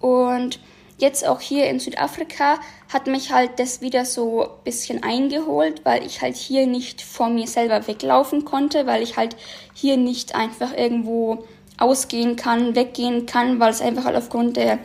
Und 0.00 0.60
jetzt 0.98 1.26
auch 1.26 1.40
hier 1.40 1.70
in 1.70 1.78
Südafrika 1.78 2.58
hat 2.92 3.06
mich 3.06 3.32
halt 3.32 3.58
das 3.58 3.80
wieder 3.80 4.04
so 4.04 4.42
ein 4.42 4.48
bisschen 4.64 5.02
eingeholt, 5.04 5.82
weil 5.84 6.04
ich 6.04 6.22
halt 6.22 6.34
hier 6.34 6.66
nicht 6.66 7.00
vor 7.00 7.28
mir 7.30 7.46
selber 7.46 7.86
weglaufen 7.86 8.44
konnte, 8.44 8.86
weil 8.86 9.02
ich 9.02 9.16
halt 9.16 9.36
hier 9.74 9.96
nicht 9.96 10.34
einfach 10.34 10.76
irgendwo 10.76 11.44
ausgehen 11.78 12.34
kann, 12.34 12.74
weggehen 12.74 13.26
kann, 13.26 13.60
weil 13.60 13.70
es 13.70 13.80
einfach 13.80 14.06
halt 14.06 14.16
aufgrund 14.16 14.56
der 14.56 14.78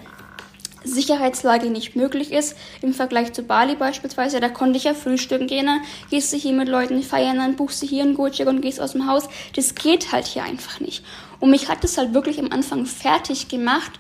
Sicherheitslage 0.83 1.69
nicht 1.69 1.95
möglich 1.95 2.31
ist. 2.31 2.57
Im 2.81 2.93
Vergleich 2.93 3.33
zu 3.33 3.43
Bali 3.43 3.75
beispielsweise, 3.75 4.39
da 4.39 4.49
konnte 4.49 4.77
ich 4.77 4.85
ja 4.85 4.93
frühstücken 4.93 5.47
gehen, 5.47 5.65
ne? 5.65 5.81
gehst 6.09 6.33
du 6.33 6.37
hier 6.37 6.53
mit 6.53 6.69
Leuten 6.69 7.03
feiern, 7.03 7.37
dann 7.37 7.55
buchst 7.55 7.81
du 7.81 7.85
hier 7.85 8.03
einen 8.03 8.15
Gojek 8.15 8.47
und 8.47 8.61
gehst 8.61 8.81
aus 8.81 8.93
dem 8.93 9.07
Haus. 9.07 9.27
Das 9.55 9.75
geht 9.75 10.11
halt 10.11 10.25
hier 10.25 10.43
einfach 10.43 10.79
nicht. 10.79 11.03
Und 11.39 11.51
mich 11.51 11.69
hat 11.69 11.83
es 11.83 11.97
halt 11.97 12.13
wirklich 12.13 12.39
am 12.39 12.51
Anfang 12.51 12.85
fertig 12.85 13.47
gemacht, 13.47 13.91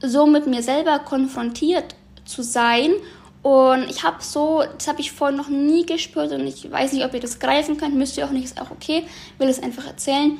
so 0.00 0.26
mit 0.26 0.46
mir 0.46 0.62
selber 0.62 0.98
konfrontiert 1.00 1.94
zu 2.24 2.42
sein. 2.42 2.92
Und 3.42 3.88
ich 3.88 4.04
habe 4.04 4.22
so, 4.22 4.62
das 4.76 4.86
habe 4.86 5.00
ich 5.00 5.12
vorher 5.12 5.36
noch 5.36 5.48
nie 5.48 5.86
gespürt 5.86 6.32
und 6.32 6.46
ich 6.46 6.70
weiß 6.70 6.92
nicht, 6.92 7.04
ob 7.04 7.14
ihr 7.14 7.20
das 7.20 7.38
greifen 7.38 7.78
könnt, 7.78 7.94
müsst 7.94 8.18
ihr 8.18 8.26
auch 8.26 8.30
nicht, 8.30 8.44
ist 8.44 8.60
auch 8.60 8.70
okay, 8.70 9.04
will 9.38 9.48
es 9.48 9.62
einfach 9.62 9.86
erzählen. 9.86 10.36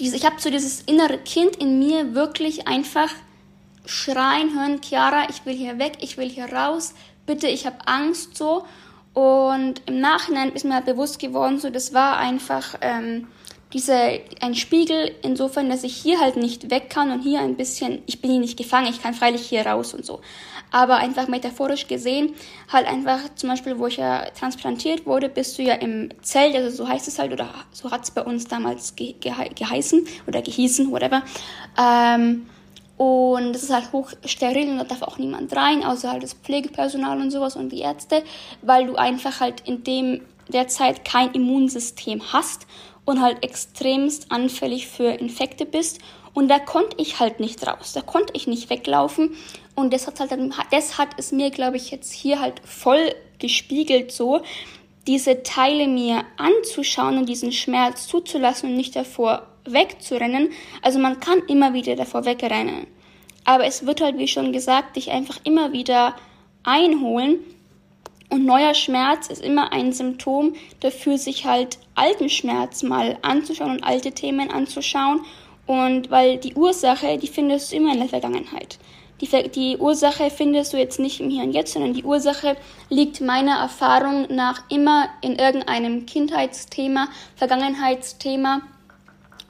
Ich 0.00 0.24
habe 0.24 0.36
so 0.38 0.50
dieses 0.50 0.82
innere 0.82 1.18
Kind 1.18 1.56
in 1.56 1.78
mir 1.78 2.14
wirklich 2.14 2.66
einfach 2.66 3.10
schreien 3.88 4.54
hören, 4.54 4.80
Chiara, 4.82 5.28
ich 5.30 5.46
will 5.46 5.54
hier 5.54 5.78
weg, 5.78 5.94
ich 6.00 6.18
will 6.18 6.28
hier 6.28 6.52
raus, 6.52 6.94
bitte, 7.24 7.48
ich 7.48 7.64
habe 7.66 7.78
Angst 7.86 8.36
so. 8.36 8.66
Und 9.14 9.80
im 9.86 10.00
Nachhinein 10.00 10.52
ist 10.52 10.66
mir 10.66 10.74
halt 10.74 10.84
bewusst 10.84 11.18
geworden, 11.18 11.58
so 11.58 11.70
das 11.70 11.94
war 11.94 12.18
einfach 12.18 12.74
ähm, 12.82 13.28
diese, 13.72 14.20
ein 14.40 14.54
Spiegel 14.54 15.14
insofern, 15.22 15.70
dass 15.70 15.84
ich 15.84 15.96
hier 15.96 16.20
halt 16.20 16.36
nicht 16.36 16.70
weg 16.70 16.90
kann 16.90 17.10
und 17.10 17.22
hier 17.22 17.40
ein 17.40 17.56
bisschen, 17.56 18.02
ich 18.04 18.20
bin 18.20 18.30
hier 18.30 18.40
nicht 18.40 18.58
gefangen, 18.58 18.88
ich 18.88 19.02
kann 19.02 19.14
freilich 19.14 19.48
hier 19.48 19.66
raus 19.66 19.94
und 19.94 20.04
so. 20.04 20.20
Aber 20.70 20.96
einfach 20.96 21.26
metaphorisch 21.26 21.86
gesehen, 21.86 22.34
halt 22.70 22.86
einfach 22.86 23.20
zum 23.36 23.48
Beispiel, 23.48 23.78
wo 23.78 23.86
ich 23.86 23.96
ja 23.96 24.26
transplantiert 24.38 25.06
wurde, 25.06 25.30
bist 25.30 25.58
du 25.58 25.62
ja 25.62 25.74
im 25.74 26.10
Zelt, 26.20 26.54
also 26.54 26.84
so 26.84 26.86
heißt 26.86 27.08
es 27.08 27.18
halt, 27.18 27.32
oder 27.32 27.48
so 27.72 27.90
hat 27.90 28.04
es 28.04 28.10
bei 28.10 28.22
uns 28.22 28.48
damals 28.48 28.96
ge 28.96 29.14
ge 29.14 29.32
geheißen 29.54 30.06
oder 30.26 30.42
gehießen, 30.42 30.90
whatever. 30.90 31.22
Ähm, 31.78 32.46
und 32.98 33.52
das 33.52 33.62
ist 33.62 33.72
halt 33.72 33.92
hochsteril 33.92 34.68
und 34.70 34.78
da 34.78 34.84
darf 34.84 35.02
auch 35.02 35.18
niemand 35.18 35.54
rein, 35.54 35.84
außer 35.84 36.10
halt 36.10 36.24
das 36.24 36.34
Pflegepersonal 36.34 37.20
und 37.20 37.30
sowas 37.30 37.54
und 37.54 37.70
die 37.70 37.80
Ärzte, 37.80 38.24
weil 38.60 38.86
du 38.86 38.96
einfach 38.96 39.40
halt 39.40 39.60
in 39.66 39.84
dem 39.84 40.20
der 40.48 40.66
Zeit 40.66 41.04
kein 41.04 41.32
Immunsystem 41.32 42.32
hast 42.32 42.66
und 43.04 43.22
halt 43.22 43.44
extremst 43.44 44.32
anfällig 44.32 44.88
für 44.88 45.12
Infekte 45.12 45.64
bist. 45.64 46.00
Und 46.34 46.48
da 46.48 46.58
konnte 46.58 46.96
ich 46.98 47.20
halt 47.20 47.38
nicht 47.38 47.66
raus, 47.66 47.92
da 47.92 48.00
konnte 48.00 48.32
ich 48.34 48.46
nicht 48.48 48.68
weglaufen. 48.68 49.36
Und 49.76 49.92
das 49.92 50.06
hat 50.08 50.18
halt 50.18 50.32
das 50.72 50.98
hat 50.98 51.10
es 51.18 51.30
mir, 51.30 51.50
glaube 51.50 51.76
ich, 51.76 51.90
jetzt 51.92 52.12
hier 52.12 52.40
halt 52.40 52.60
voll 52.64 53.14
gespiegelt 53.38 54.10
so, 54.10 54.42
diese 55.06 55.42
Teile 55.44 55.86
mir 55.86 56.24
anzuschauen 56.36 57.16
und 57.16 57.28
diesen 57.28 57.52
Schmerz 57.52 58.08
zuzulassen 58.08 58.70
und 58.70 58.76
nicht 58.76 58.96
davor 58.96 59.46
wegzurennen. 59.72 60.50
Also 60.82 60.98
man 60.98 61.20
kann 61.20 61.40
immer 61.48 61.74
wieder 61.74 61.96
davor 61.96 62.24
wegrennen. 62.24 62.86
Aber 63.44 63.64
es 63.64 63.86
wird 63.86 64.00
halt, 64.00 64.18
wie 64.18 64.28
schon 64.28 64.52
gesagt, 64.52 64.96
dich 64.96 65.10
einfach 65.10 65.38
immer 65.44 65.72
wieder 65.72 66.14
einholen. 66.64 67.38
Und 68.30 68.44
neuer 68.44 68.74
Schmerz 68.74 69.28
ist 69.28 69.42
immer 69.42 69.72
ein 69.72 69.92
Symptom 69.92 70.52
dafür, 70.80 71.16
sich 71.16 71.46
halt 71.46 71.78
alten 71.94 72.28
Schmerz 72.28 72.82
mal 72.82 73.16
anzuschauen 73.22 73.70
und 73.70 73.84
alte 73.84 74.12
Themen 74.12 74.50
anzuschauen. 74.50 75.20
Und 75.66 76.10
weil 76.10 76.36
die 76.36 76.54
Ursache, 76.54 77.16
die 77.18 77.26
findest 77.26 77.72
du 77.72 77.76
immer 77.76 77.92
in 77.92 78.00
der 78.00 78.08
Vergangenheit. 78.08 78.78
Die, 79.20 79.50
die 79.50 79.76
Ursache 79.78 80.30
findest 80.30 80.72
du 80.72 80.76
jetzt 80.76 81.00
nicht 81.00 81.20
im 81.20 81.30
Hier 81.30 81.42
und 81.42 81.52
Jetzt, 81.52 81.72
sondern 81.72 81.92
die 81.92 82.04
Ursache 82.04 82.56
liegt 82.88 83.20
meiner 83.20 83.58
Erfahrung 83.58 84.26
nach 84.28 84.62
immer 84.70 85.08
in 85.22 85.36
irgendeinem 85.36 86.06
Kindheitsthema, 86.06 87.08
Vergangenheitsthema 87.34 88.60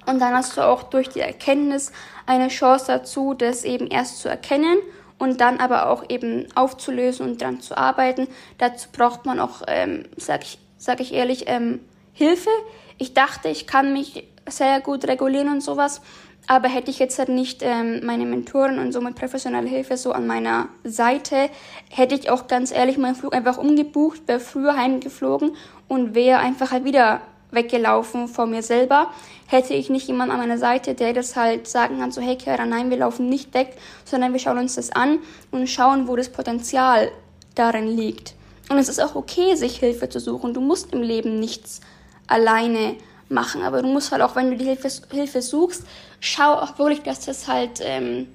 und 0.08 0.20
dann 0.20 0.34
hast 0.34 0.56
du 0.56 0.62
auch 0.62 0.84
durch 0.84 1.10
die 1.10 1.20
Erkenntnis 1.20 1.92
eine 2.26 2.48
Chance 2.48 2.86
dazu, 2.88 3.34
das 3.34 3.64
eben 3.64 3.88
erst 3.88 4.20
zu 4.20 4.28
erkennen 4.28 4.78
und 5.18 5.40
dann 5.40 5.58
aber 5.58 5.90
auch 5.90 6.04
eben 6.08 6.46
aufzulösen 6.54 7.28
und 7.28 7.42
dran 7.42 7.60
zu 7.60 7.76
arbeiten. 7.76 8.26
Dazu 8.56 8.88
braucht 8.90 9.26
man 9.26 9.38
auch, 9.38 9.62
ähm, 9.66 10.04
sag 10.16 10.44
ich, 10.44 10.58
sag 10.78 11.00
ich 11.00 11.12
ehrlich, 11.12 11.44
ähm, 11.46 11.80
Hilfe. 12.12 12.50
Ich 12.96 13.14
dachte, 13.14 13.48
ich 13.48 13.66
kann 13.66 13.92
mich 13.92 14.26
sehr 14.48 14.80
gut 14.80 15.06
regulieren 15.06 15.50
und 15.50 15.60
sowas. 15.62 16.00
Aber 16.46 16.68
hätte 16.68 16.90
ich 16.90 16.98
jetzt 16.98 17.18
halt 17.18 17.28
nicht 17.28 17.62
ähm, 17.62 18.04
meine 18.06 18.24
Mentoren 18.24 18.78
und 18.78 18.92
somit 18.92 19.16
professionelle 19.16 19.68
Hilfe 19.68 19.98
so 19.98 20.12
an 20.12 20.26
meiner 20.26 20.68
Seite, 20.82 21.50
hätte 21.90 22.14
ich 22.14 22.30
auch 22.30 22.46
ganz 22.46 22.72
ehrlich 22.72 22.96
meinen 22.96 23.14
Flug 23.14 23.34
einfach 23.34 23.58
umgebucht, 23.58 24.22
wäre 24.26 24.40
früher 24.40 24.74
heimgeflogen 24.74 25.54
und 25.88 26.14
wäre 26.14 26.38
einfach 26.38 26.70
halt 26.70 26.86
wieder 26.86 27.20
weggelaufen 27.50 28.28
vor 28.28 28.46
mir 28.46 28.62
selber. 28.62 29.10
Hätte 29.46 29.74
ich 29.74 29.88
nicht 29.88 30.08
jemanden 30.08 30.32
an 30.32 30.40
meiner 30.40 30.58
Seite, 30.58 30.94
der 30.94 31.12
das 31.12 31.36
halt 31.36 31.66
sagen 31.66 31.98
kann, 31.98 32.12
so 32.12 32.20
hey 32.20 32.36
Kara, 32.36 32.66
nein, 32.66 32.90
wir 32.90 32.98
laufen 32.98 33.28
nicht 33.28 33.54
weg, 33.54 33.76
sondern 34.04 34.32
wir 34.32 34.40
schauen 34.40 34.58
uns 34.58 34.74
das 34.74 34.90
an 34.90 35.18
und 35.50 35.68
schauen, 35.68 36.08
wo 36.08 36.16
das 36.16 36.28
Potenzial 36.28 37.10
darin 37.54 37.88
liegt. 37.88 38.34
Und 38.68 38.78
es 38.78 38.88
ist 38.88 39.00
auch 39.00 39.14
okay, 39.14 39.54
sich 39.54 39.78
Hilfe 39.78 40.08
zu 40.08 40.20
suchen. 40.20 40.52
Du 40.52 40.60
musst 40.60 40.92
im 40.92 41.02
Leben 41.02 41.40
nichts 41.40 41.80
alleine 42.26 42.96
machen, 43.28 43.62
aber 43.62 43.82
du 43.82 43.88
musst 43.88 44.12
halt 44.12 44.22
auch, 44.22 44.36
wenn 44.36 44.50
du 44.50 44.56
die 44.56 44.64
Hilfe, 44.64 44.88
Hilfe 45.10 45.42
suchst, 45.42 45.84
schau 46.20 46.54
auch 46.54 46.78
wirklich, 46.78 47.02
dass 47.02 47.24
das 47.24 47.48
halt 47.48 47.80
ähm, 47.82 48.28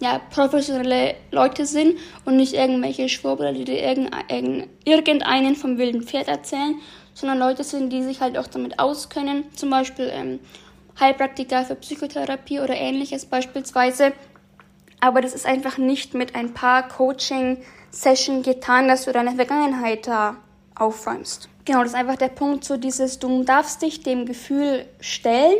ja, 0.00 0.20
professionelle 0.30 1.14
Leute 1.30 1.66
sind 1.66 1.98
und 2.24 2.36
nicht 2.36 2.54
irgendwelche 2.54 3.08
Schwurbler, 3.08 3.52
die 3.52 3.64
dir 3.64 3.80
irgendeinen 4.84 5.56
vom 5.56 5.78
wilden 5.78 6.02
Pferd 6.02 6.28
erzählen, 6.28 6.76
sondern 7.20 7.38
Leute 7.38 7.64
sind, 7.64 7.90
die 7.90 8.02
sich 8.02 8.20
halt 8.20 8.36
auch 8.36 8.46
damit 8.46 8.78
auskennen, 8.78 9.44
zum 9.54 9.70
Beispiel 9.70 10.10
ähm, 10.12 10.40
Heilpraktiker 10.98 11.64
für 11.64 11.76
Psychotherapie 11.76 12.60
oder 12.60 12.74
ähnliches 12.74 13.26
beispielsweise. 13.26 14.12
Aber 15.00 15.20
das 15.20 15.34
ist 15.34 15.46
einfach 15.46 15.78
nicht 15.78 16.14
mit 16.14 16.34
ein 16.34 16.52
paar 16.52 16.86
Coaching-Sessions 16.88 18.44
getan, 18.44 18.88
dass 18.88 19.04
du 19.04 19.12
deine 19.12 19.34
Vergangenheit 19.34 20.06
da 20.06 20.36
aufräumst. 20.74 21.48
Genau, 21.64 21.80
das 21.80 21.90
ist 21.90 21.98
einfach 21.98 22.16
der 22.16 22.28
Punkt, 22.28 22.64
so 22.64 22.76
dieses, 22.76 23.18
du 23.18 23.44
darfst 23.44 23.82
dich 23.82 24.02
dem 24.02 24.26
Gefühl 24.26 24.86
stellen. 25.00 25.56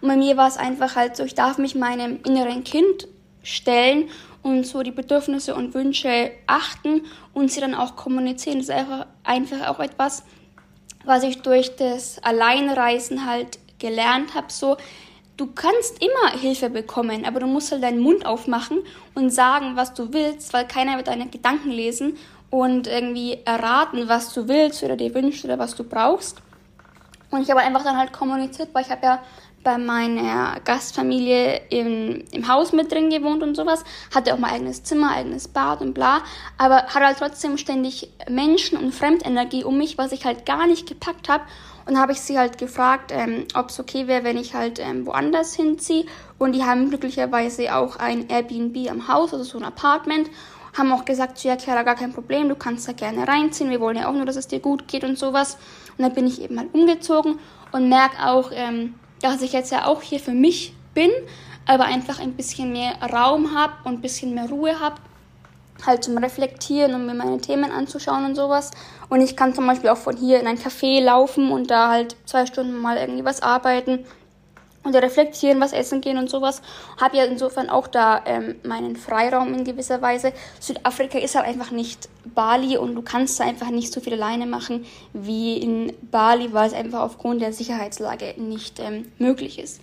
Und 0.00 0.08
bei 0.08 0.16
mir 0.16 0.36
war 0.36 0.48
es 0.48 0.56
einfach 0.56 0.96
halt 0.96 1.16
so, 1.16 1.24
ich 1.24 1.34
darf 1.34 1.58
mich 1.58 1.74
meinem 1.74 2.20
inneren 2.24 2.62
Kind 2.64 3.08
stellen 3.42 4.10
und 4.42 4.66
so 4.66 4.82
die 4.82 4.90
Bedürfnisse 4.90 5.54
und 5.54 5.74
Wünsche 5.74 6.30
achten 6.46 7.02
und 7.32 7.50
sie 7.50 7.60
dann 7.60 7.74
auch 7.74 7.96
kommunizieren. 7.96 8.58
Das 8.58 8.68
ist 8.68 8.74
einfach, 8.74 9.06
einfach 9.24 9.68
auch 9.68 9.80
etwas, 9.80 10.24
was 11.04 11.22
ich 11.22 11.42
durch 11.42 11.76
das 11.76 12.22
Alleinreisen 12.22 13.26
halt 13.26 13.58
gelernt 13.78 14.34
habe, 14.34 14.46
so, 14.50 14.76
du 15.36 15.46
kannst 15.46 16.02
immer 16.02 16.38
Hilfe 16.40 16.70
bekommen, 16.70 17.24
aber 17.24 17.40
du 17.40 17.46
musst 17.46 17.72
halt 17.72 17.82
deinen 17.82 18.00
Mund 18.00 18.24
aufmachen 18.26 18.78
und 19.14 19.30
sagen, 19.30 19.76
was 19.76 19.94
du 19.94 20.12
willst, 20.12 20.52
weil 20.52 20.66
keiner 20.66 20.96
wird 20.96 21.08
deine 21.08 21.26
Gedanken 21.26 21.70
lesen 21.70 22.16
und 22.50 22.86
irgendwie 22.86 23.38
erraten, 23.44 24.08
was 24.08 24.32
du 24.32 24.48
willst 24.48 24.82
oder 24.82 24.96
dir 24.96 25.14
wünschst 25.14 25.44
oder 25.44 25.58
was 25.58 25.74
du 25.74 25.84
brauchst. 25.84 26.38
Und 27.30 27.42
ich 27.42 27.50
habe 27.50 27.60
einfach 27.60 27.82
dann 27.82 27.98
halt 27.98 28.12
kommuniziert, 28.12 28.68
weil 28.72 28.82
ich 28.82 28.90
habe 28.90 29.04
ja 29.04 29.22
bei 29.64 29.78
meiner 29.78 30.60
Gastfamilie 30.64 31.62
im, 31.70 32.24
im 32.30 32.48
Haus 32.48 32.72
mit 32.72 32.92
drin 32.92 33.10
gewohnt 33.10 33.42
und 33.42 33.56
sowas, 33.56 33.82
hatte 34.14 34.34
auch 34.34 34.38
mal 34.38 34.50
eigenes 34.52 34.84
Zimmer, 34.84 35.12
eigenes 35.12 35.48
Bad 35.48 35.80
und 35.80 35.94
bla, 35.94 36.22
aber 36.58 36.84
hatte 36.84 37.06
halt 37.06 37.18
trotzdem 37.18 37.56
ständig 37.56 38.10
Menschen 38.28 38.78
und 38.78 38.94
Fremdenergie 38.94 39.64
um 39.64 39.78
mich, 39.78 39.98
was 39.98 40.12
ich 40.12 40.24
halt 40.24 40.46
gar 40.46 40.66
nicht 40.66 40.86
gepackt 40.86 41.28
habe. 41.28 41.44
Und 41.86 41.98
habe 41.98 42.12
ich 42.12 42.20
sie 42.20 42.38
halt 42.38 42.56
gefragt, 42.56 43.12
ähm, 43.12 43.44
ob 43.54 43.68
es 43.68 43.78
okay 43.78 44.06
wäre, 44.06 44.24
wenn 44.24 44.38
ich 44.38 44.54
halt 44.54 44.78
ähm, 44.78 45.04
woanders 45.04 45.54
hinziehe. 45.54 46.06
Und 46.38 46.52
die 46.52 46.64
haben 46.64 46.88
glücklicherweise 46.88 47.76
auch 47.76 47.96
ein 47.96 48.30
Airbnb 48.30 48.90
am 48.90 49.06
Haus, 49.06 49.34
also 49.34 49.44
so 49.44 49.58
ein 49.58 49.64
Apartment. 49.64 50.30
Haben 50.78 50.92
auch 50.92 51.04
gesagt, 51.04 51.36
so, 51.36 51.46
ja, 51.46 51.58
Chiara, 51.58 51.82
gar 51.82 51.94
kein 51.94 52.14
Problem, 52.14 52.48
du 52.48 52.56
kannst 52.56 52.88
da 52.88 52.92
gerne 52.92 53.28
reinziehen. 53.28 53.68
Wir 53.68 53.80
wollen 53.80 53.98
ja 53.98 54.08
auch 54.08 54.14
nur, 54.14 54.24
dass 54.24 54.36
es 54.36 54.48
dir 54.48 54.60
gut 54.60 54.88
geht 54.88 55.04
und 55.04 55.18
sowas. 55.18 55.58
Und 55.98 56.04
dann 56.04 56.14
bin 56.14 56.26
ich 56.26 56.40
eben 56.40 56.54
mal 56.54 56.68
umgezogen 56.72 57.38
und 57.70 57.90
merke 57.90 58.16
auch, 58.28 58.50
ähm, 58.54 58.94
dass 59.24 59.40
ich 59.40 59.54
jetzt 59.54 59.72
ja 59.72 59.86
auch 59.86 60.02
hier 60.02 60.20
für 60.20 60.32
mich 60.32 60.74
bin, 60.92 61.10
aber 61.66 61.84
einfach 61.84 62.20
ein 62.20 62.34
bisschen 62.34 62.72
mehr 62.72 62.92
Raum 63.00 63.54
habe 63.54 63.72
und 63.84 63.94
ein 63.94 64.00
bisschen 64.02 64.34
mehr 64.34 64.50
Ruhe 64.50 64.78
habe, 64.78 64.96
halt 65.84 66.04
zum 66.04 66.18
Reflektieren 66.18 66.94
und 66.94 67.06
mir 67.06 67.14
meine 67.14 67.38
Themen 67.38 67.72
anzuschauen 67.72 68.26
und 68.26 68.34
sowas. 68.34 68.70
Und 69.08 69.22
ich 69.22 69.34
kann 69.34 69.54
zum 69.54 69.66
Beispiel 69.66 69.88
auch 69.88 69.96
von 69.96 70.14
hier 70.14 70.40
in 70.40 70.46
ein 70.46 70.58
Café 70.58 71.02
laufen 71.02 71.50
und 71.50 71.70
da 71.70 71.88
halt 71.88 72.16
zwei 72.26 72.44
Stunden 72.44 72.78
mal 72.78 72.98
irgendwie 72.98 73.24
was 73.24 73.42
arbeiten 73.42 74.04
und 74.84 74.94
reflektieren, 74.94 75.60
was 75.60 75.72
essen 75.72 76.00
gehen 76.00 76.18
und 76.18 76.30
sowas. 76.30 76.62
Habe 77.00 77.16
ja 77.16 77.24
insofern 77.24 77.68
auch 77.68 77.86
da 77.88 78.22
ähm, 78.26 78.56
meinen 78.62 78.96
Freiraum 78.96 79.52
in 79.54 79.64
gewisser 79.64 80.00
Weise. 80.02 80.32
Südafrika 80.60 81.18
ist 81.18 81.34
halt 81.34 81.46
einfach 81.46 81.70
nicht 81.70 82.08
Bali 82.24 82.76
und 82.76 82.94
du 82.94 83.02
kannst 83.02 83.40
da 83.40 83.44
einfach 83.44 83.70
nicht 83.70 83.92
so 83.92 84.00
viel 84.00 84.12
alleine 84.12 84.46
machen 84.46 84.86
wie 85.12 85.56
in 85.56 85.92
Bali, 86.10 86.52
weil 86.52 86.68
es 86.68 86.74
einfach 86.74 87.00
aufgrund 87.00 87.40
der 87.40 87.52
Sicherheitslage 87.52 88.34
nicht 88.36 88.78
ähm, 88.78 89.10
möglich 89.18 89.58
ist. 89.58 89.80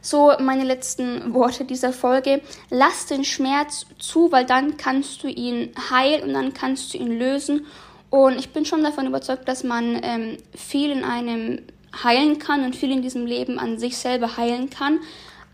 So, 0.00 0.32
meine 0.38 0.64
letzten 0.64 1.34
Worte 1.34 1.64
dieser 1.64 1.92
Folge. 1.92 2.40
Lass 2.70 3.06
den 3.06 3.24
Schmerz 3.24 3.84
zu, 3.98 4.30
weil 4.30 4.46
dann 4.46 4.76
kannst 4.76 5.22
du 5.22 5.28
ihn 5.28 5.72
heilen 5.90 6.22
und 6.22 6.34
dann 6.34 6.54
kannst 6.54 6.94
du 6.94 6.98
ihn 6.98 7.18
lösen. 7.18 7.66
Und 8.10 8.38
ich 8.38 8.50
bin 8.50 8.64
schon 8.64 8.82
davon 8.82 9.06
überzeugt, 9.06 9.48
dass 9.48 9.64
man 9.64 10.00
ähm, 10.02 10.38
viel 10.54 10.90
in 10.90 11.04
einem 11.04 11.60
heilen 12.02 12.38
kann 12.38 12.64
und 12.64 12.76
viel 12.76 12.90
in 12.90 13.02
diesem 13.02 13.26
Leben 13.26 13.58
an 13.58 13.78
sich 13.78 13.96
selber 13.96 14.36
heilen 14.36 14.70
kann. 14.70 15.00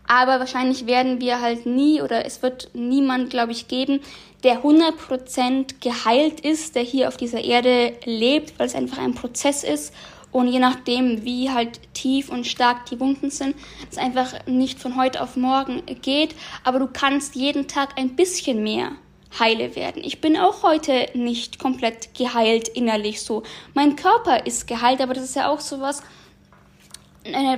Aber 0.07 0.39
wahrscheinlich 0.39 0.85
werden 0.85 1.19
wir 1.19 1.41
halt 1.41 1.65
nie 1.65 2.01
oder 2.01 2.25
es 2.25 2.41
wird 2.41 2.69
niemand, 2.73 3.29
glaube 3.29 3.51
ich, 3.51 3.67
geben, 3.67 4.01
der 4.43 4.63
100% 4.63 5.75
geheilt 5.81 6.41
ist, 6.41 6.75
der 6.75 6.83
hier 6.83 7.07
auf 7.07 7.17
dieser 7.17 7.43
Erde 7.43 7.93
lebt, 8.05 8.59
weil 8.59 8.67
es 8.67 8.75
einfach 8.75 8.99
ein 8.99 9.15
Prozess 9.15 9.63
ist. 9.63 9.93
Und 10.31 10.49
je 10.49 10.59
nachdem, 10.59 11.23
wie 11.23 11.49
halt 11.49 11.79
tief 11.93 12.29
und 12.29 12.45
stark 12.45 12.85
die 12.87 12.99
Wunden 12.99 13.31
sind, 13.31 13.55
es 13.89 13.97
einfach 13.97 14.45
nicht 14.45 14.79
von 14.79 14.97
heute 14.97 15.21
auf 15.21 15.37
morgen 15.37 15.81
geht. 16.01 16.35
Aber 16.63 16.79
du 16.79 16.87
kannst 16.87 17.35
jeden 17.35 17.67
Tag 17.67 17.97
ein 17.97 18.15
bisschen 18.15 18.61
mehr 18.61 18.91
heile 19.39 19.75
werden. 19.75 20.03
Ich 20.03 20.21
bin 20.21 20.37
auch 20.37 20.61
heute 20.61 21.07
nicht 21.13 21.57
komplett 21.57 22.13
geheilt 22.13 22.67
innerlich 22.67 23.21
so. 23.21 23.43
Mein 23.73 23.95
Körper 23.95 24.45
ist 24.45 24.67
geheilt, 24.67 25.01
aber 25.01 25.13
das 25.13 25.23
ist 25.23 25.35
ja 25.35 25.49
auch 25.49 25.59
sowas, 25.59 26.01
äh, 26.01 26.03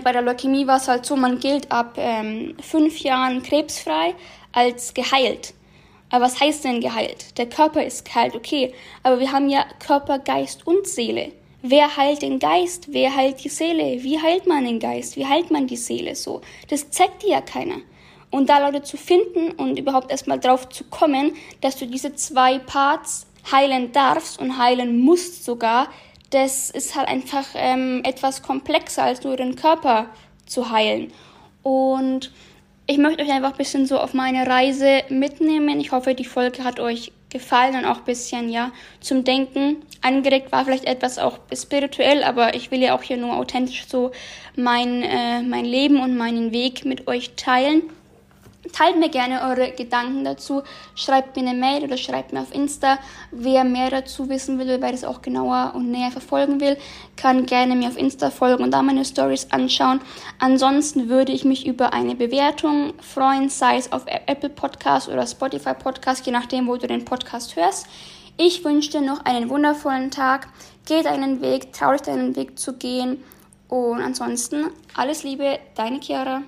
bei 0.04 0.12
der 0.12 0.22
Leukämie 0.22 0.66
war 0.68 0.78
es 0.78 0.88
halt 0.88 1.06
so, 1.06 1.16
man 1.16 1.40
gilt 1.40 1.72
ab 1.72 1.96
ähm, 1.98 2.56
fünf 2.62 3.00
Jahren 3.00 3.44
krebsfrei 3.44 4.16
als 4.54 4.94
geheilt. 4.94 5.54
Aber 6.10 6.26
was 6.26 6.40
heißt 6.40 6.64
denn 6.64 6.80
geheilt? 6.80 7.38
Der 7.38 7.50
Körper 7.50 7.84
ist 7.84 8.06
geheilt, 8.06 8.36
okay. 8.36 8.74
Aber 9.04 9.20
wir 9.20 9.32
haben 9.32 9.50
ja 9.50 9.66
Körper, 9.86 10.20
Geist 10.20 10.66
und 10.66 10.88
Seele. 10.88 11.34
Wer 11.62 11.98
heilt 11.98 12.22
den 12.22 12.40
Geist? 12.40 12.94
Wer 12.94 13.14
heilt 13.14 13.44
die 13.44 13.50
Seele? 13.50 14.02
Wie 14.04 14.22
heilt 14.22 14.48
man 14.48 14.64
den 14.64 14.80
Geist? 14.80 15.18
Wie 15.18 15.26
heilt 15.26 15.52
man 15.52 15.68
die 15.68 15.76
Seele 15.76 16.16
so? 16.16 16.42
Das 16.70 16.90
zeigt 16.92 17.24
dir 17.24 17.32
ja 17.32 17.42
keiner. 17.42 17.78
Und 18.30 18.50
da 18.50 18.60
Leute 18.60 18.84
zu 18.84 18.96
finden 18.96 19.52
und 19.52 19.78
überhaupt 19.78 20.12
erstmal 20.12 20.40
drauf 20.40 20.70
zu 20.70 20.86
kommen, 20.86 21.34
dass 21.62 21.78
du 21.78 21.88
diese 21.88 22.16
zwei 22.16 22.60
Parts 22.60 23.28
heilen 23.52 23.92
darfst 23.92 24.40
und 24.40 24.58
heilen 24.58 25.00
musst 25.00 25.44
sogar, 25.44 25.90
das 26.30 26.70
ist 26.70 26.96
halt 26.96 27.08
einfach 27.08 27.46
ähm, 27.56 28.02
etwas 28.04 28.42
komplexer, 28.42 29.04
als 29.04 29.24
nur 29.24 29.38
den 29.38 29.56
Körper 29.56 30.08
zu 30.46 30.72
heilen. 30.72 31.12
Und 31.64 32.32
ich 32.86 32.98
möchte 32.98 33.24
euch 33.24 33.32
einfach 33.32 33.52
ein 33.52 33.58
bisschen 33.58 33.86
so 33.86 34.00
auf 34.00 34.14
meine 34.14 34.48
Reise 34.48 35.04
mitnehmen. 35.10 35.80
Ich 35.80 35.92
hoffe, 35.92 36.16
die 36.16 36.26
Folge 36.26 36.64
hat 36.64 36.80
euch 36.80 37.12
gefallen 37.30 37.76
und 37.76 37.86
auch 37.86 37.98
ein 37.98 38.06
bisschen, 38.06 38.50
ja, 38.50 38.72
zum 39.02 39.24
Denken 39.24 39.78
angeregt. 40.02 40.52
War 40.52 40.64
vielleicht 40.64 40.86
etwas 40.86 41.20
auch 41.20 41.40
spirituell, 41.54 42.24
aber 42.24 42.56
ich 42.56 42.72
will 42.72 42.82
ja 42.82 42.96
auch 42.96 43.04
hier 43.04 43.18
nur 43.18 43.36
authentisch 43.36 43.86
so 43.88 44.12
mein, 44.56 45.04
äh, 45.04 45.42
mein 45.42 45.66
Leben 45.66 46.00
und 46.00 46.16
meinen 46.18 46.52
Weg 46.52 46.86
mit 46.86 47.08
euch 47.08 47.32
teilen. 47.36 47.84
Teilt 48.72 48.98
mir 48.98 49.10
gerne 49.10 49.42
eure 49.42 49.72
Gedanken 49.72 50.24
dazu. 50.24 50.64
Schreibt 50.96 51.36
mir 51.36 51.48
eine 51.48 51.58
Mail 51.58 51.84
oder 51.84 51.98
schreibt 51.98 52.34
mir 52.34 52.42
auf 52.42 52.54
Insta. 52.54 53.00
Wer 53.32 53.64
mehr 53.64 53.90
dazu 53.90 54.30
wissen 54.30 54.60
will, 54.60 54.82
wer 54.82 54.92
das 54.92 55.04
auch 55.04 55.22
genauer 55.22 55.74
und 55.76 55.92
näher 55.92 56.12
verfolgen 56.12 56.60
will, 56.60 56.78
kann 57.16 57.46
gerne 57.46 57.76
mir 57.76 57.88
auf 57.88 57.98
Insta 57.98 58.30
folgen 58.30 58.64
und 58.64 58.72
da 58.72 58.82
meine 58.82 59.06
Stories 59.06 59.52
anschauen. 59.52 60.02
Ansonsten 60.40 61.10
würde 61.10 61.32
ich 61.32 61.46
mich 61.46 61.66
über 61.66 61.94
eine 61.94 62.16
Bewertung 62.16 62.94
freuen, 63.02 63.50
sei 63.50 63.78
es 63.78 63.92
auf 63.92 64.04
Apple 64.06 64.50
Podcast 64.50 65.10
oder 65.10 65.26
Spotify 65.26 65.74
Podcast, 65.74 66.26
je 66.26 66.32
nachdem, 66.32 66.68
wo 66.68 66.78
du 66.78 66.88
den 66.88 67.06
Podcast 67.06 67.56
hörst. 67.56 67.88
Ich 68.38 68.64
wünsche 68.64 68.92
dir 68.92 69.02
noch 69.02 69.26
einen 69.26 69.50
wundervollen 69.50 70.12
Tag. 70.12 70.48
Geh 70.86 71.02
deinen 71.02 71.42
Weg, 71.42 71.74
trau 71.74 71.92
dich 71.92 72.02
deinen 72.02 72.36
Weg 72.36 72.60
zu 72.60 72.74
gehen. 72.74 73.24
Und 73.68 74.00
ansonsten 74.00 74.68
alles 74.94 75.24
Liebe, 75.24 75.60
deine 75.76 76.00
Chiara. 76.00 76.44